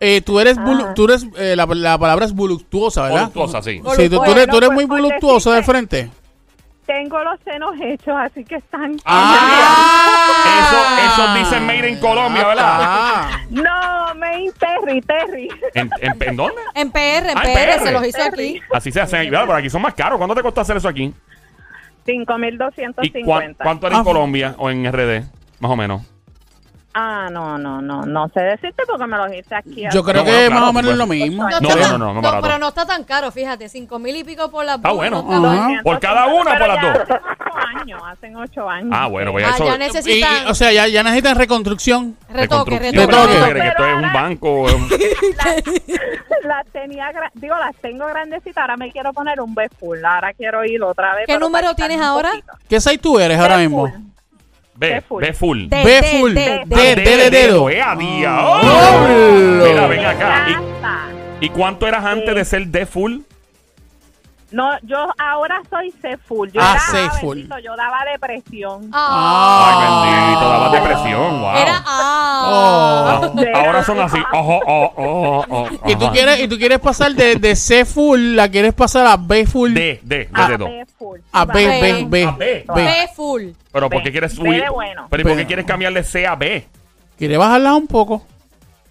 Eh, 0.00 0.20
tú 0.22 0.38
eres, 0.40 0.56
volu- 0.58 0.92
tú 0.94 1.04
eres 1.04 1.26
eh, 1.38 1.54
la, 1.56 1.66
la 1.66 1.96
palabra 1.96 2.26
es 2.26 2.34
voluptuosa, 2.34 3.02
¿verdad? 3.04 3.18
Voluptuosa, 3.20 3.62
sí. 3.62 3.80
Sí, 3.96 4.08
tú, 4.08 4.16
tú 4.22 4.30
eres, 4.32 4.48
tú 4.48 4.58
eres 4.58 4.70
muy 4.70 4.86
pues, 4.86 5.00
voluptuosa 5.00 5.52
de 5.52 5.62
frente. 5.62 6.10
Tengo 6.86 7.22
los 7.24 7.40
senos 7.44 7.74
hechos, 7.80 8.14
así 8.16 8.44
que 8.44 8.56
están... 8.56 8.92
Eso, 8.94 10.76
eso 11.06 11.34
dice 11.34 11.60
Made 11.60 11.88
in 11.90 11.98
Colombia, 12.00 12.46
¿verdad? 12.46 12.64
Ah. 12.80 13.40
No, 13.50 14.14
main 14.16 14.52
Terry, 14.58 15.00
Terry. 15.00 15.48
¿En, 15.74 15.90
en, 16.00 16.22
en 16.22 16.36
dónde? 16.36 16.60
En 16.74 16.90
PR, 16.90 17.30
en 17.30 17.38
Ah, 17.38 17.42
en 17.44 17.52
PR, 17.54 17.78
PR. 17.78 17.84
se 17.84 17.92
los 17.92 18.06
hizo 18.06 18.22
aquí. 18.22 18.60
Así 18.72 18.92
se 18.92 19.00
hacen. 19.00 19.28
Claro, 19.28 19.46
pero 19.46 19.58
aquí 19.58 19.70
son 19.70 19.80
más 19.82 19.94
caros. 19.94 20.18
¿Cuánto 20.18 20.34
te 20.34 20.42
costó 20.42 20.60
hacer 20.60 20.76
eso 20.76 20.88
aquí? 20.88 21.14
¿Y 22.06 22.24
cuán- 22.26 22.38
5.250. 22.58 23.56
cuánto 23.62 23.86
era 23.86 23.96
en 23.96 24.00
Ah. 24.02 24.04
Colombia 24.04 24.54
o 24.58 24.70
en 24.70 24.84
RD? 24.84 25.22
Más 25.60 25.70
o 25.70 25.76
menos. 25.76 26.02
Ah, 26.96 27.28
no, 27.28 27.58
no, 27.58 27.82
no, 27.82 28.02
no 28.02 28.28
sé 28.28 28.38
decirte 28.40 28.84
porque 28.86 29.04
me 29.06 29.16
los 29.16 29.26
hice 29.34 29.52
aquí. 29.54 29.84
Yo 29.92 30.04
creo 30.04 30.22
No, 30.22 30.24
que 30.24 30.30
bueno, 30.30 30.50
más 30.50 30.58
claro, 30.60 30.68
o 30.68 30.72
menos 30.72 30.90
es 30.92 30.96
lo 30.98 31.06
pues. 31.08 31.18
mismo. 31.20 31.42
No, 31.50 31.60
No, 31.60 31.68
no, 31.74 31.98
no, 31.98 32.14
no, 32.14 32.22
barato. 32.22 32.42
pero 32.42 32.58
no 32.58 32.68
está 32.68 32.86
tan 32.86 33.02
caro, 33.02 33.32
fíjate, 33.32 33.68
cinco 33.68 33.98
mil 33.98 34.14
y 34.14 34.22
pico 34.22 34.48
por 34.50 34.64
las 34.64 34.76
Está 34.76 34.88
dos, 34.90 34.96
bueno. 34.98 35.22
no 35.28 35.52
está. 35.52 35.66
Ajá. 35.66 35.82
Por 35.82 35.98
cada 35.98 36.26
una 36.28 36.38
o 36.38 36.44
por 36.44 36.52
Pero 36.58 36.66
las 36.68 36.82
dos. 36.82 36.90
Hacen 37.00 37.16
ocho 37.26 37.78
años, 37.80 38.02
hacen 38.06 38.36
ocho 38.36 38.70
años. 38.70 38.90
Ah, 38.92 39.06
bueno, 39.08 39.32
pues 39.32 39.44
Ah, 39.44 39.50
eso. 39.56 39.64
ya 39.66 39.74
Y, 39.74 39.78
necesitan 39.78 40.46
o 40.48 40.54
sea, 40.54 40.72
ya, 40.72 40.86
ya 40.86 41.02
necesitan 41.02 41.36
reconstrucción. 41.36 42.16
retoque, 42.28 42.78
reconstrucción. 42.78 43.08
retoque. 43.10 43.26
Retoque. 43.26 43.34
¿Tú 43.38 43.50
crees 43.50 43.62
que 43.62 43.68
esto 43.68 43.86
es 43.86 43.94
un 43.96 44.12
banco. 44.12 44.66
las 46.44 46.66
tenía, 46.72 47.10
gra- 47.12 47.30
digo, 47.34 47.56
las 47.56 47.74
tengo 47.76 48.06
grandecitas, 48.06 48.58
ahora 48.58 48.76
me 48.76 48.92
quiero 48.92 49.12
poner 49.12 49.40
un 49.40 49.54
B 49.54 49.68
full, 49.80 50.04
ahora 50.04 50.32
quiero 50.34 50.64
ir 50.64 50.82
otra 50.82 51.14
vez. 51.14 51.26
¿Qué 51.26 51.32
pero 51.34 51.40
número 51.40 51.74
tienes 51.74 52.00
ahora? 52.00 52.30
¿Qué 52.68 52.80
size 52.80 52.98
tú 52.98 53.18
eres 53.18 53.38
ahora 53.38 53.56
mismo? 53.58 53.92
Full. 54.74 55.20
B, 55.20 55.26
B 55.26 55.32
full. 55.32 55.68
B 55.68 56.02
full. 56.02 56.34
D, 56.34 56.96
de 56.96 57.30
dedo. 57.30 57.70
¡Eh, 57.70 57.80
a 57.82 57.94
día! 57.96 58.38
Oh. 58.42 58.60
¡Oh! 58.62 59.64
Mira, 59.66 59.86
ven 59.86 60.04
acá. 60.04 60.46
Ya 60.46 60.50
¿Y, 60.50 60.52
está. 60.74 61.08
y 61.40 61.48
cuánto 61.50 61.86
eras 61.86 62.04
antes 62.04 62.34
de 62.34 62.44
ser 62.44 62.66
D 62.68 62.86
full? 62.86 63.18
No, 64.54 64.70
yo 64.82 65.08
ahora 65.18 65.60
soy 65.68 65.90
C 66.00 66.16
full. 66.16 66.48
Yo 66.50 66.60
Ah, 66.62 66.76
era, 66.92 67.06
ah, 67.10 67.18
bendito, 67.20 67.58
yo 67.58 67.74
daba 67.76 68.04
depresión. 68.10 68.88
Ah. 68.92 70.04
Ay, 70.04 70.10
bendito, 70.12 70.48
daba 70.48 70.68
depresión. 70.70 71.40
Wow. 71.40 71.56
Era 71.56 71.82
ah. 71.84 72.44
Oh. 72.46 73.32
Ah, 73.52 73.58
Ahora 73.64 73.82
son 73.82 73.98
así. 74.00 74.18
Ojo, 74.32 74.60
oh, 74.64 74.92
oh, 74.96 75.44
oh, 75.50 75.68
Y 75.88 75.96
tú 75.96 76.08
quieres, 76.12 76.38
y 76.40 76.46
tú 76.46 76.56
quieres 76.56 76.78
pasar 76.78 77.12
de, 77.14 77.34
de 77.34 77.56
C 77.56 77.84
full, 77.84 78.36
la 78.36 78.48
quieres 78.48 78.74
pasar 78.74 79.06
a 79.08 79.16
B 79.16 79.44
full. 79.44 79.72
D, 79.74 79.98
D, 80.04 80.18
D 80.18 80.28
A 80.32 80.48
dedo. 80.48 80.66
B 80.66 80.86
full. 80.98 81.18
A 81.32 81.44
B, 81.46 81.52
B. 81.66 81.80
B, 81.80 82.04
B, 82.08 82.24
A 82.24 82.30
B. 82.30 82.64
B. 82.74 82.82
B 82.84 83.08
full. 83.16 83.42
Pero 83.72 83.90
¿por 83.90 83.98
B. 83.98 84.04
qué 84.04 84.12
quieres 84.12 84.30
B 84.32 84.36
subir? 84.36 84.62
de 84.62 84.68
bueno. 84.70 85.08
Pero 85.10 85.20
¿y 85.20 85.24
por 85.24 85.32
qué 85.32 85.38
B. 85.42 85.46
quieres 85.46 85.66
cambiarle 85.66 86.04
C 86.04 86.28
a 86.28 86.36
B? 86.36 86.64
¿Quieres 87.18 87.38
bajarla 87.38 87.74
un 87.74 87.88
poco? 87.88 88.24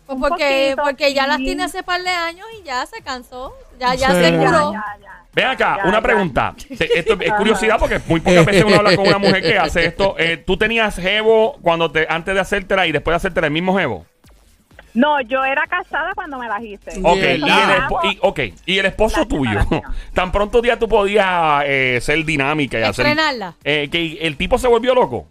Pues 0.06 0.16
Un 0.18 0.20
porque, 0.22 0.74
poquito, 0.76 0.84
porque 0.84 1.14
ya 1.14 1.26
las 1.26 1.38
tiene 1.38 1.64
hace 1.64 1.84
par 1.84 2.02
de 2.04 2.10
años 2.10 2.46
y 2.60 2.64
ya 2.66 2.86
se 2.86 3.02
cansó. 3.02 3.54
Ya, 3.80 3.96
ya 3.96 4.10
Sí. 4.10 4.16
se 4.16 4.32
Ya, 4.32 4.38
curó. 4.38 4.74
ya, 4.74 4.84
ya. 5.02 5.23
Ven 5.36 5.46
acá, 5.48 5.78
Ya, 5.78 5.84
una 5.90 5.98
ya. 5.98 6.02
pregunta. 6.02 6.54
Esto 6.70 7.18
es 7.20 7.34
curiosidad 7.38 7.78
porque 7.80 8.00
muy 8.08 8.20
pocas 8.20 8.46
veces 8.46 8.64
uno 8.64 8.76
habla 8.80 8.96
con 8.96 9.08
una 9.08 9.18
mujer 9.18 9.42
que 9.42 9.58
hace 9.58 9.86
esto. 9.86 10.16
Eh, 10.20 10.38
¿Tú 10.38 10.58
tenías 10.58 10.96
jevo 10.96 11.58
cuando 11.62 11.92
te, 11.92 12.06
antes 12.10 12.34
de 12.36 12.40
hacértela 12.40 12.86
y 12.88 12.92
después 12.92 13.14
de 13.14 13.18
hacértela 13.18 13.48
el 13.48 13.54
mismo 13.54 13.78
jevo? 13.78 14.06
No, 14.94 15.20
yo 15.22 15.44
era 15.44 15.64
casada 15.66 16.12
cuando 16.14 16.38
me 16.38 16.48
las 16.48 16.62
hice. 16.62 16.92
Ok, 17.04 17.18
y 17.18 17.20
el, 17.22 17.44
espo- 17.44 18.54
y, 18.68 18.78
el 18.78 18.86
esposo 18.86 19.22
La 19.22 19.26
tuyo, 19.26 19.60
tan 20.14 20.32
pronto 20.32 20.62
día 20.62 20.78
tú 20.78 20.88
podías 20.88 21.64
eh, 21.66 21.98
ser 22.00 22.24
dinámica 22.24 22.80
y 22.80 22.84
hacer... 22.84 23.08
Eh, 23.64 23.90
que 23.92 24.20
el 24.22 24.38
tipo 24.38 24.60
se 24.60 24.68
volvió 24.68 24.94
loco. 24.94 25.28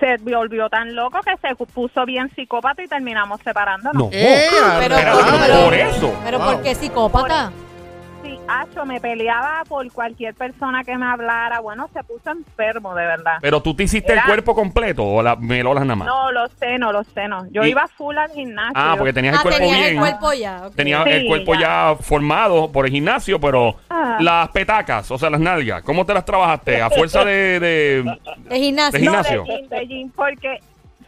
Se 0.00 0.16
volvió 0.16 0.68
tan 0.70 0.94
loco 0.96 1.20
que 1.20 1.36
se 1.46 1.54
puso 1.66 2.06
bien 2.06 2.30
psicópata 2.34 2.82
y 2.82 2.88
terminamos 2.88 3.38
separándonos. 3.44 3.94
No. 4.02 4.08
Eh, 4.10 4.46
Pero, 4.80 4.96
Pero, 4.96 4.96
pero, 4.96 5.38
pero- 5.46 5.64
por 5.64 5.74
eso. 5.74 6.20
Pero 6.24 6.38
Wow. 6.38 6.52
¿por 6.54 6.62
qué 6.62 6.74
psicópata? 6.74 7.52
Acho, 8.48 8.84
me 8.84 9.00
peleaba 9.00 9.62
por 9.68 9.90
cualquier 9.92 10.34
persona 10.34 10.84
que 10.84 10.96
me 10.98 11.06
hablara. 11.06 11.60
Bueno, 11.60 11.88
se 11.94 12.02
puso 12.04 12.30
enfermo, 12.30 12.94
de 12.94 13.06
verdad. 13.06 13.34
Pero 13.40 13.62
tú 13.62 13.74
te 13.74 13.84
hiciste 13.84 14.12
el 14.12 14.22
cuerpo 14.24 14.54
completo 14.54 15.04
o 15.04 15.22
la 15.22 15.36
melolas 15.36 15.84
nada 15.84 15.96
más. 15.96 16.06
No, 16.06 16.30
lo 16.32 16.48
sé, 16.48 16.78
no 16.78 16.92
lo 16.92 17.02
sé, 17.04 17.28
no. 17.28 17.46
Yo 17.50 17.64
Y- 17.64 17.70
iba 17.70 17.86
full 17.88 18.16
al 18.18 18.30
gimnasio. 18.30 18.72
ah, 18.74 18.94
porque 18.98 19.12
tenías 19.12 19.34
el 19.34 19.38
Ah, 19.38 19.42
cuerpo 19.42 19.58
tenías 19.60 19.78
bien. 19.78 19.92
el 19.94 19.98
cuerpo 20.00 20.32
ya. 20.34 20.66
ok. 20.66 20.74
Tenía 20.74 21.04
Sí, 21.04 21.10
el 21.10 21.26
cuerpo 21.26 21.54
ya. 21.54 21.60
ya. 21.60 21.96
formado 22.00 22.70
por 22.72 22.84
el 22.86 22.92
gimnasio, 22.92 23.40
pero 23.40 23.76
Ah. 23.88 24.18
las 24.20 24.48
petacas, 24.50 25.10
o 25.10 25.16
sea, 25.18 25.30
las 25.30 25.40
nalgas, 25.40 25.82
¿cómo 25.82 26.04
te 26.04 26.12
las 26.12 26.24
trabajaste? 26.24 26.82
¿A 26.82 26.90
fuerza 26.90 27.24
de, 27.24 27.58
de- 27.60 28.02
De 28.48 28.58
gimnasio. 28.58 28.98
de 28.98 29.04
No, 29.04 29.10
gimnasio? 29.12 29.44
de 29.44 29.56
gym, 29.56 29.68
de 29.68 29.86
gym, 29.86 30.10
porque 30.10 30.60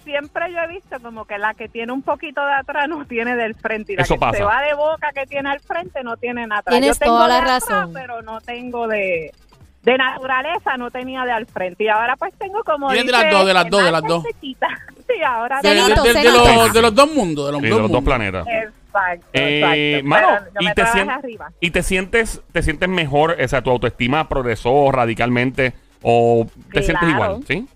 siempre 0.04 0.52
yo 0.52 0.58
he 0.60 0.68
visto 0.68 1.00
como 1.00 1.24
que 1.24 1.38
la 1.38 1.54
que 1.54 1.68
tiene 1.68 1.92
un 1.92 2.02
poquito 2.02 2.44
de 2.44 2.52
atrás 2.52 2.88
no 2.88 3.04
tiene 3.06 3.34
del 3.36 3.54
frente 3.54 3.94
y 3.94 3.96
la 3.96 4.02
Eso 4.02 4.14
que 4.14 4.20
pasa. 4.20 4.36
se 4.38 4.44
va 4.44 4.62
de 4.62 4.74
boca 4.74 5.10
que 5.12 5.26
tiene 5.26 5.50
al 5.50 5.60
frente 5.60 6.02
no 6.04 6.16
tiene 6.16 6.46
nada 6.46 6.60
atrás. 6.60 6.74
Tienes 6.78 6.98
Yo 6.98 7.04
tengo 7.04 7.16
toda 7.16 7.28
la 7.28 7.34
de 7.34 7.40
atrás, 7.40 7.64
razón. 7.68 7.92
pero 7.94 8.22
no 8.22 8.40
tengo 8.40 8.86
de 8.86 9.32
de 9.82 9.98
naturaleza, 9.98 10.78
no 10.78 10.90
tenía 10.90 11.24
de 11.24 11.32
al 11.32 11.44
frente 11.44 11.84
y 11.84 11.88
ahora 11.88 12.16
pues 12.16 12.32
tengo 12.38 12.64
como 12.64 12.88
Tienes 12.90 13.12
de 13.12 13.12
dice, 13.18 13.24
las 13.24 13.32
dos, 13.32 13.46
de 13.46 13.52
las 13.54 13.68
dos, 13.70 13.84
de 13.84 13.92
las 13.92 14.02
dos. 14.02 14.24
Sí, 15.06 15.22
ahora 15.22 15.60
De, 15.62 15.68
de- 15.68 15.74
de- 15.74 15.84
de 15.84 16.24
los, 16.32 16.72
de 16.72 16.80
los 16.82 16.94
dos 16.94 17.12
mundos. 17.12 17.46
De 17.46 17.52
los, 17.52 17.60
Sí, 17.60 17.64
de 17.66 17.70
dos, 17.70 17.80
los 17.82 17.90
dos 17.90 18.02
mundos. 18.02 18.04
planetas? 18.04 18.46
Exacto, 18.46 19.26
Eh, 19.34 19.96
exacto. 19.98 20.08
mano, 20.08 20.28
y 20.60 20.66
te, 20.68 20.74
trabajé 20.74 20.98
sien- 21.00 21.10
arriba. 21.10 21.52
y 21.60 21.70
te 21.70 21.82
sientes 21.82 22.40
te 22.52 22.62
sientes 22.62 22.88
mejor, 22.88 23.36
o 23.38 23.48
sea, 23.48 23.60
tu 23.60 23.70
autoestima 23.70 24.26
progresó 24.30 24.90
radicalmente 24.92 25.74
o 26.00 26.46
te 26.72 26.82
sientes 26.82 27.06
igual, 27.10 27.40
¿sí? 27.46 27.68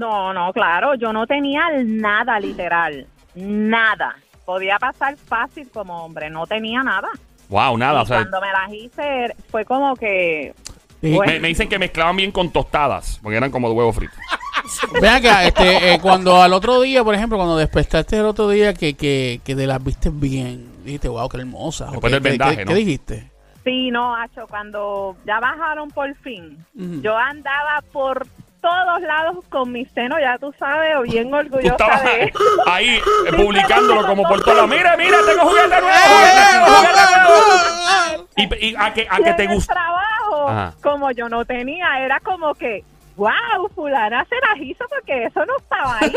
No, 0.00 0.32
no, 0.32 0.52
claro, 0.52 0.94
yo 0.94 1.12
no 1.12 1.26
tenía 1.26 1.64
nada 1.84 2.40
literal, 2.40 3.06
nada. 3.34 4.16
Podía 4.46 4.78
pasar 4.78 5.16
fácil 5.16 5.68
como 5.70 6.04
hombre, 6.04 6.30
no 6.30 6.46
tenía 6.46 6.82
nada. 6.82 7.08
Wow, 7.50 7.76
nada, 7.76 8.00
Y 8.00 8.02
o 8.02 8.06
sea, 8.06 8.16
cuando 8.18 8.40
me 8.40 8.50
las 8.52 8.72
hice 8.72 9.34
fue 9.50 9.64
como 9.64 9.94
que. 9.96 10.54
Bueno. 11.02 11.32
me, 11.32 11.40
me 11.40 11.48
dicen 11.48 11.68
que 11.68 11.78
mezclaban 11.78 12.16
bien 12.16 12.30
con 12.32 12.50
tostadas, 12.50 13.18
porque 13.22 13.36
eran 13.36 13.50
como 13.50 13.68
de 13.68 13.74
huevo 13.74 13.92
frito. 13.92 14.14
Ven 15.00 15.12
acá, 15.12 15.44
este, 15.46 15.94
eh, 15.94 15.98
cuando 16.00 16.42
al 16.42 16.52
otro 16.52 16.80
día, 16.80 17.02
por 17.04 17.14
ejemplo, 17.14 17.36
cuando 17.38 17.56
despertaste 17.56 18.18
el 18.18 18.26
otro 18.26 18.48
día 18.48 18.72
que, 18.74 18.94
que, 18.94 19.40
que 19.44 19.54
te 19.56 19.66
las 19.66 19.82
viste 19.82 20.10
bien, 20.10 20.66
dijiste, 20.84 21.08
wow, 21.08 21.28
qué 21.28 21.38
hermosa. 21.38 21.88
¿o 21.88 21.92
Después 21.92 22.10
qué- 22.10 22.20
del 22.20 22.30
vendaje, 22.30 22.56
qué- 22.58 22.64
¿no? 22.64 22.68
¿Qué 22.70 22.74
dijiste? 22.76 23.30
sí, 23.64 23.90
no, 23.90 24.16
Hacho, 24.16 24.46
cuando 24.48 25.16
ya 25.26 25.38
bajaron 25.40 25.90
por 25.90 26.14
fin, 26.16 26.64
yo 26.74 27.16
andaba 27.16 27.82
por 27.92 28.26
todos 28.60 29.02
lados 29.02 29.44
con 29.48 29.72
mi 29.72 29.84
seno, 29.86 30.18
ya 30.20 30.38
tú 30.38 30.52
sabes, 30.58 30.96
o 30.96 31.02
bien 31.02 31.30
Tú 31.30 31.36
orgullosa 31.36 31.72
estabas 31.72 32.04
de 32.04 32.32
ahí 32.66 32.88
eh, 33.26 33.32
publicándolo 33.36 34.06
como 34.06 34.22
por 34.24 34.42
todo. 34.42 34.66
Mira, 34.66 34.96
mira, 34.96 35.18
tengo 35.26 35.42
juguete 35.48 35.80
nuevo. 35.80 35.88
¡Eh, 35.88 36.32
tengo 36.52 36.66
juguete 36.66 37.00
oh, 37.04 38.16
nuevo. 38.16 38.28
Y, 38.36 38.66
y 38.68 38.74
a 38.78 38.92
que, 38.92 39.06
a 39.10 39.16
que 39.18 39.34
te 39.34 39.46
gusta. 39.46 39.74
trabajo, 39.74 40.48
Ajá. 40.48 40.74
como 40.82 41.10
yo 41.10 41.28
no 41.28 41.44
tenía, 41.44 42.00
era 42.00 42.20
como 42.20 42.54
que, 42.54 42.84
wow, 43.16 43.68
fulana 43.74 44.24
se 44.24 44.36
las 44.36 44.66
hizo 44.66 44.84
porque 44.88 45.24
eso 45.24 45.44
no 45.44 45.56
estaba 45.58 45.98
ahí. 46.00 46.12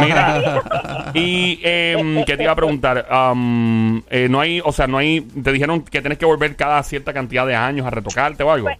Mira, 0.06 0.62
y 1.14 1.60
eh, 1.62 2.24
que 2.26 2.36
te 2.36 2.42
iba 2.42 2.52
a 2.52 2.56
preguntar, 2.56 3.06
Am, 3.10 4.02
eh, 4.10 4.28
no 4.28 4.40
hay, 4.40 4.60
o 4.64 4.72
sea, 4.72 4.86
no 4.86 4.98
hay, 4.98 5.20
te 5.20 5.52
dijeron 5.52 5.82
que 5.82 6.00
tienes 6.00 6.18
que 6.18 6.26
volver 6.26 6.56
cada 6.56 6.82
cierta 6.82 7.12
cantidad 7.12 7.46
de 7.46 7.54
años 7.54 7.86
a 7.86 7.90
retocarte 7.90 8.42
o 8.42 8.50
algo. 8.50 8.66
Pues, 8.66 8.78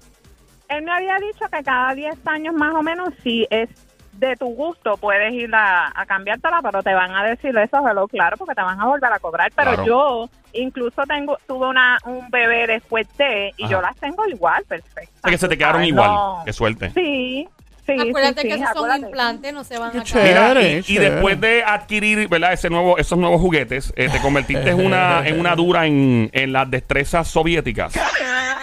Él 0.69 0.83
me 0.83 0.93
había 0.93 1.17
dicho 1.17 1.47
que 1.51 1.63
cada 1.63 1.95
10 1.95 2.15
años 2.27 2.55
más 2.55 2.75
o 2.75 2.83
menos, 2.83 3.09
si 3.23 3.47
es 3.51 3.69
de 4.13 4.35
tu 4.37 4.47
gusto, 4.47 4.97
puedes 4.97 5.33
ir 5.33 5.55
a, 5.55 5.93
a 5.95 6.05
cambiártela, 6.05 6.61
pero 6.63 6.83
te 6.83 6.93
van 6.93 7.15
a 7.15 7.23
decir 7.25 7.57
eso, 7.57 7.89
hello, 7.89 8.09
claro, 8.09 8.37
porque 8.37 8.55
te 8.55 8.63
van 8.63 8.81
a 8.81 8.85
volver 8.87 9.13
a 9.13 9.19
cobrar. 9.21 9.51
Pero 9.55 9.75
Claro. 9.75 9.87
yo 9.87 10.31
incluso 10.53 11.03
tengo 11.07 11.39
tuve 11.47 11.69
una 11.69 11.99
un 12.05 12.29
bebé 12.31 12.67
después 12.67 13.07
de, 13.17 13.53
y 13.57 13.65
Ajá. 13.65 13.73
yo 13.73 13.81
las 13.81 13.97
tengo 13.97 14.27
igual, 14.27 14.65
perfecto. 14.67 15.13
O 15.19 15.21
sea, 15.23 15.31
que 15.31 15.39
se 15.39 15.49
te 15.49 15.57
quedaron 15.57 15.85
igual. 15.85 16.11
Qué 16.45 16.53
suerte. 16.53 16.91
Sí, 16.91 17.49
sí, 17.87 17.97
Acuérdate 18.09 18.43
sí, 18.43 18.49
que 18.49 18.55
sí, 18.57 18.63
esos 18.63 18.75
son 18.77 19.01
implantes, 19.05 19.55
no 19.55 19.63
se 19.65 19.79
van 19.79 19.93
Qué 19.93 19.99
a 19.99 20.03
chévere. 20.03 20.65
Mira, 20.65 20.85
y, 20.89 20.99
después 20.99 21.41
de 21.41 21.63
adquirir 21.63 22.29
¿verdad? 22.29 22.53
Ese 22.53 22.69
nuevo, 22.71 22.99
esos 22.99 23.17
nuevos 23.19 23.41
juguetes, 23.41 23.93
eh, 23.97 24.09
te 24.11 24.21
convertiste 24.21 24.71
en 24.71 24.85
una, 24.85 25.27
en 25.29 25.39
una 25.39 25.55
dura 25.57 25.87
en, 25.87 26.29
en 26.33 26.53
las 26.53 26.69
destrezas 26.69 27.29
soviéticas. 27.29 27.95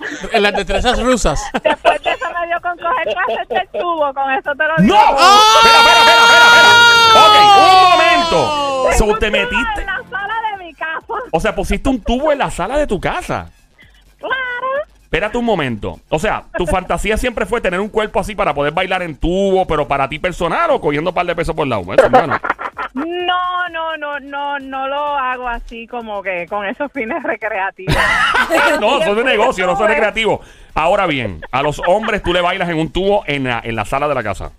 en 0.32 0.42
las 0.42 0.52
destrezas 0.54 1.02
rusas. 1.02 1.40
Después 1.62 2.02
de 2.02 2.10
eso 2.10 2.26
me 2.40 2.46
dio 2.46 2.60
con 2.60 2.76
coger 2.78 3.14
clases 3.14 3.48
del 3.48 3.68
tubo, 3.80 4.14
con 4.14 4.30
eso 4.32 4.50
te 4.54 4.64
lo 4.66 4.76
digo. 4.78 4.94
¡No! 4.94 5.00
Espera, 5.00 5.78
espera, 5.78 5.98
espera, 6.00 6.22
espera, 6.22 6.46
espera. 6.46 7.24
Ok, 7.26 7.34
un 7.72 7.90
momento. 7.90 8.38
Tengo 8.82 8.92
So, 8.98 9.04
un 9.04 9.18
te 9.18 9.26
tubo 9.30 9.38
metiste. 9.38 9.80
En 9.80 9.86
la 9.86 10.02
sala 10.10 10.34
de 10.50 10.64
mi 10.64 10.74
casa. 10.74 11.06
O 11.32 11.40
sea, 11.40 11.54
pusiste 11.54 11.88
un 11.88 12.00
tubo 12.00 12.32
en 12.32 12.38
la 12.38 12.50
sala 12.50 12.78
de 12.78 12.86
tu 12.86 13.00
casa. 13.00 13.50
Claro. 14.18 14.36
Espérate 15.02 15.38
un 15.38 15.44
momento. 15.44 15.98
O 16.08 16.18
sea, 16.20 16.44
tu 16.56 16.66
fantasía 16.66 17.16
siempre 17.16 17.44
fue 17.44 17.60
tener 17.60 17.80
un 17.80 17.88
cuerpo 17.88 18.20
así 18.20 18.36
para 18.36 18.54
poder 18.54 18.72
bailar 18.72 19.02
en 19.02 19.16
tubo, 19.16 19.66
pero 19.66 19.88
para 19.88 20.08
ti 20.08 20.20
personal 20.20 20.70
o 20.70 20.80
cogiendo 20.80 21.10
un 21.10 21.14
par 21.14 21.26
de 21.26 21.34
pesos 21.34 21.54
por 21.54 21.66
lado. 21.66 21.82
Eso 21.92 22.04
es 22.06 22.10
bueno. 22.12 22.38
No, 22.94 23.68
no, 23.68 23.96
no, 23.96 24.18
no, 24.18 24.58
no 24.58 24.88
lo 24.88 25.16
hago 25.16 25.48
así 25.48 25.86
como 25.86 26.22
que 26.22 26.46
con 26.48 26.66
esos 26.66 26.90
fines 26.92 27.22
recreativos. 27.22 27.94
no, 28.80 29.00
es 29.00 29.16
de 29.16 29.24
negocio, 29.24 29.66
no 29.66 29.76
son 29.76 29.88
recreativo. 29.88 30.40
Ahora 30.74 31.06
bien, 31.06 31.40
a 31.52 31.62
los 31.62 31.80
hombres 31.86 32.22
tú 32.22 32.32
le 32.32 32.40
bailas 32.40 32.68
en 32.68 32.78
un 32.78 32.90
tubo 32.90 33.24
en 33.26 33.44
la, 33.44 33.60
en 33.62 33.76
la 33.76 33.84
sala 33.84 34.08
de 34.08 34.14
la 34.14 34.22
casa. 34.22 34.52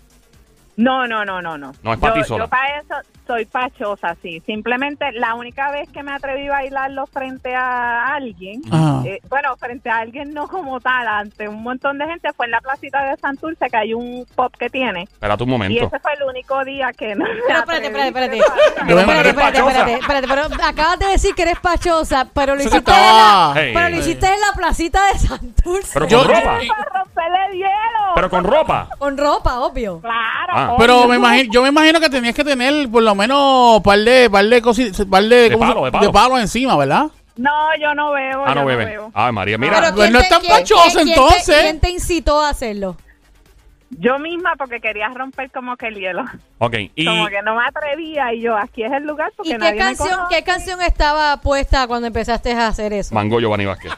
No, 0.76 1.06
no, 1.06 1.24
no, 1.24 1.42
no, 1.42 1.58
no. 1.58 1.72
No, 1.82 1.92
es 1.92 1.98
pa' 1.98 2.08
yo, 2.08 2.14
ti 2.14 2.24
sola. 2.24 2.44
Yo 2.44 2.48
para 2.48 2.78
eso 2.78 2.94
soy 3.26 3.44
pachosa, 3.46 4.16
sí. 4.22 4.40
Simplemente 4.46 5.10
la 5.12 5.34
única 5.34 5.70
vez 5.70 5.88
que 5.90 6.02
me 6.02 6.12
atreví 6.12 6.48
a 6.48 6.52
bailarlo 6.52 7.06
frente 7.06 7.54
a 7.54 8.14
alguien, 8.14 8.62
Ajá. 8.70 9.02
eh, 9.06 9.20
bueno, 9.28 9.56
frente 9.56 9.90
a 9.90 9.98
alguien 9.98 10.32
no 10.34 10.48
como 10.48 10.80
tal, 10.80 11.06
ante 11.08 11.48
un 11.48 11.62
montón 11.62 11.98
de 11.98 12.06
gente, 12.06 12.32
fue 12.34 12.46
en 12.46 12.52
la 12.52 12.60
placita 12.60 13.02
de 13.04 13.16
Santurce, 13.16 13.68
que 13.70 13.76
hay 13.76 13.94
un 13.94 14.26
pop 14.34 14.54
que 14.58 14.68
tiene. 14.70 15.04
Espérate 15.04 15.42
un 15.44 15.48
Y 15.48 15.52
momento. 15.52 15.84
ese 15.86 15.98
fue 16.00 16.12
el 16.14 16.22
único 16.24 16.64
día 16.64 16.92
que 16.92 17.14
no 17.14 17.24
Pero 17.46 17.58
espérate, 17.60 17.86
espérate, 17.86 18.08
espérate. 18.08 18.38
Pero 18.86 18.98
Espérate, 19.00 19.28
espérate, 19.30 19.58
espérate, 19.58 19.92
espérate, 19.94 20.28
pero 20.28 20.42
acabas 20.66 20.98
de 20.98 21.06
decir 21.06 21.34
que 21.34 21.42
eres 21.42 21.58
pachosa, 21.60 22.28
pero 22.34 22.54
lo 22.54 22.60
hiciste, 22.62 22.78
en 22.90 22.96
la, 22.96 23.52
Hey. 23.56 23.70
pero 23.74 23.88
lo 23.88 23.96
hiciste 23.96 24.26
en 24.26 24.40
la 24.40 24.52
placita 24.56 25.06
de 25.12 25.18
Santurce. 25.18 25.90
Pero 25.94 26.06
Yo- 26.08 26.18
con 26.18 26.28
ropa. 26.28 26.58
Para 26.68 27.02
romperle 27.02 27.56
hielo. 27.56 27.68
Pero 28.14 28.30
con 28.30 28.44
ropa. 28.44 28.88
Con 28.98 29.16
ropa, 29.18 29.60
obvio. 29.60 30.00
Claro. 30.00 30.52
Ah. 30.54 30.74
Pero 30.78 31.06
me 31.08 31.16
imagino, 31.16 31.50
yo 31.52 31.62
me 31.62 31.68
imagino 31.68 31.98
que 32.00 32.10
tenías 32.10 32.34
que 32.34 32.44
tener 32.44 32.88
por 32.90 33.02
lo 33.02 33.11
menos 33.14 33.80
par 33.82 33.98
de, 33.98 34.28
par 34.30 34.44
de 34.44 34.62
cositas, 34.62 35.06
par 35.06 35.22
de, 35.24 35.48
De 35.48 35.52
¿cómo 35.52 35.66
se- 35.66 35.72
palo, 35.74 35.84
de 35.86 35.92
palo. 35.92 36.12
palos 36.12 36.40
encima, 36.40 36.76
¿verdad? 36.76 37.06
No, 37.36 37.50
yo 37.80 37.94
no 37.94 38.12
bebo. 38.12 38.44
Ah, 38.46 38.48
yo 38.50 38.54
no 38.60 38.66
bebe. 38.66 38.84
bebo. 38.84 39.10
Ay, 39.14 39.32
María, 39.32 39.56
mira. 39.58 39.80
Pero- 39.80 39.94
pues 39.96 40.10
no 40.10 40.18
es 40.20 40.28
tan 40.28 40.40
quién 40.40 40.64
te- 41.06 41.10
entonces. 41.12 41.60
¿Quién 41.62 41.80
te 41.80 41.90
incitó 41.90 42.40
a 42.40 42.50
hacerlo? 42.50 42.96
Yo 43.98 44.18
misma 44.18 44.52
porque 44.56 44.80
quería 44.80 45.08
romper 45.08 45.50
como 45.50 45.76
que 45.76 45.88
el 45.88 45.96
hielo. 45.96 46.24
Ok, 46.58 46.74
y 46.94 47.04
Como 47.04 47.26
que 47.26 47.42
no 47.42 47.54
me 47.56 47.62
atrevía 47.66 48.32
y 48.32 48.40
yo, 48.40 48.56
aquí 48.56 48.82
es 48.84 48.92
el 48.92 49.04
lugar 49.04 49.30
porque 49.36 49.50
¿Y 49.50 49.52
qué 49.52 49.58
nadie 49.58 49.72
me 49.74 49.78
canción, 49.80 50.10
conoce. 50.14 50.34
qué 50.34 50.42
canción 50.42 50.80
estaba 50.80 51.36
puesta 51.42 51.86
cuando 51.86 52.06
empezaste 52.06 52.52
a 52.52 52.68
hacer 52.68 52.92
eso? 52.94 53.14
Mango 53.14 53.38
Giovanni 53.38 53.66
Vázquez. 53.66 53.92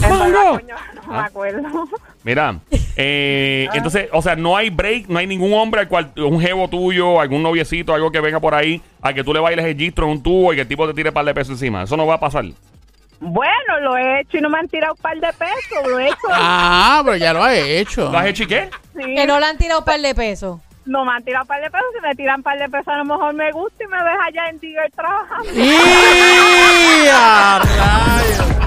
Mango. 0.00 0.50
coño, 0.58 0.74
no 1.06 1.12
me 1.12 1.18
acuerdo. 1.18 1.88
Mira, 2.24 2.56
eh, 3.02 3.68
entonces, 3.72 4.08
o 4.12 4.20
sea, 4.20 4.36
no 4.36 4.56
hay 4.58 4.68
break, 4.68 5.08
no 5.08 5.18
hay 5.18 5.26
ningún 5.26 5.54
hombre 5.54 5.80
al 5.80 5.88
cual, 5.88 6.12
un 6.16 6.38
jevo 6.38 6.68
tuyo, 6.68 7.18
algún 7.18 7.42
noviecito, 7.42 7.94
algo 7.94 8.10
que 8.10 8.20
venga 8.20 8.40
por 8.40 8.54
ahí, 8.54 8.82
al 9.00 9.14
que 9.14 9.24
tú 9.24 9.32
le 9.32 9.40
bailes 9.40 9.64
el 9.64 9.74
gistro 9.74 10.04
en 10.04 10.12
un 10.12 10.22
tubo 10.22 10.52
y 10.52 10.56
que 10.56 10.62
el 10.62 10.68
tipo 10.68 10.86
te 10.86 10.92
tire 10.92 11.08
un 11.08 11.14
par 11.14 11.24
de 11.24 11.32
pesos 11.32 11.52
encima. 11.52 11.82
Eso 11.84 11.96
no 11.96 12.06
va 12.06 12.16
a 12.16 12.20
pasar. 12.20 12.44
Bueno, 13.20 13.80
lo 13.82 13.96
he 13.96 14.20
hecho 14.20 14.36
y 14.36 14.40
no 14.42 14.50
me 14.50 14.58
han 14.58 14.68
tirado 14.68 14.92
un 14.94 15.00
par 15.00 15.14
de 15.18 15.32
pesos. 15.32 15.88
Lo 15.90 15.98
he 15.98 16.08
hecho. 16.08 16.16
Ah, 16.30 17.00
pero 17.04 17.16
ya 17.16 17.32
lo 17.32 17.42
has 17.42 17.56
hecho. 17.56 18.10
¿Lo 18.10 18.18
has 18.18 18.26
hecho 18.26 18.42
y 18.42 18.46
qué? 18.46 18.68
sí. 18.94 19.14
Que 19.14 19.26
no 19.26 19.40
le 19.40 19.46
han 19.46 19.56
tirado 19.56 19.80
un 19.80 19.84
par 19.86 20.00
de 20.00 20.14
pesos. 20.14 20.60
No 20.84 21.04
me 21.04 21.12
han 21.12 21.22
tirado 21.24 21.44
un 21.44 21.48
par 21.48 21.60
de 21.62 21.70
pesos. 21.70 21.86
Si 21.94 22.00
me 22.06 22.14
tiran 22.14 22.36
un 22.36 22.42
par 22.42 22.58
de 22.58 22.68
pesos, 22.68 22.88
a 22.88 22.96
lo 22.98 23.04
mejor 23.04 23.32
me 23.34 23.50
gusta 23.52 23.82
y 23.84 23.86
me 23.86 23.96
ves 23.96 24.18
allá 24.26 24.48
en 24.48 24.58
Digger 24.60 24.90
trabajando. 24.94 25.52
¡Y 25.54 27.08
a! 27.12 28.56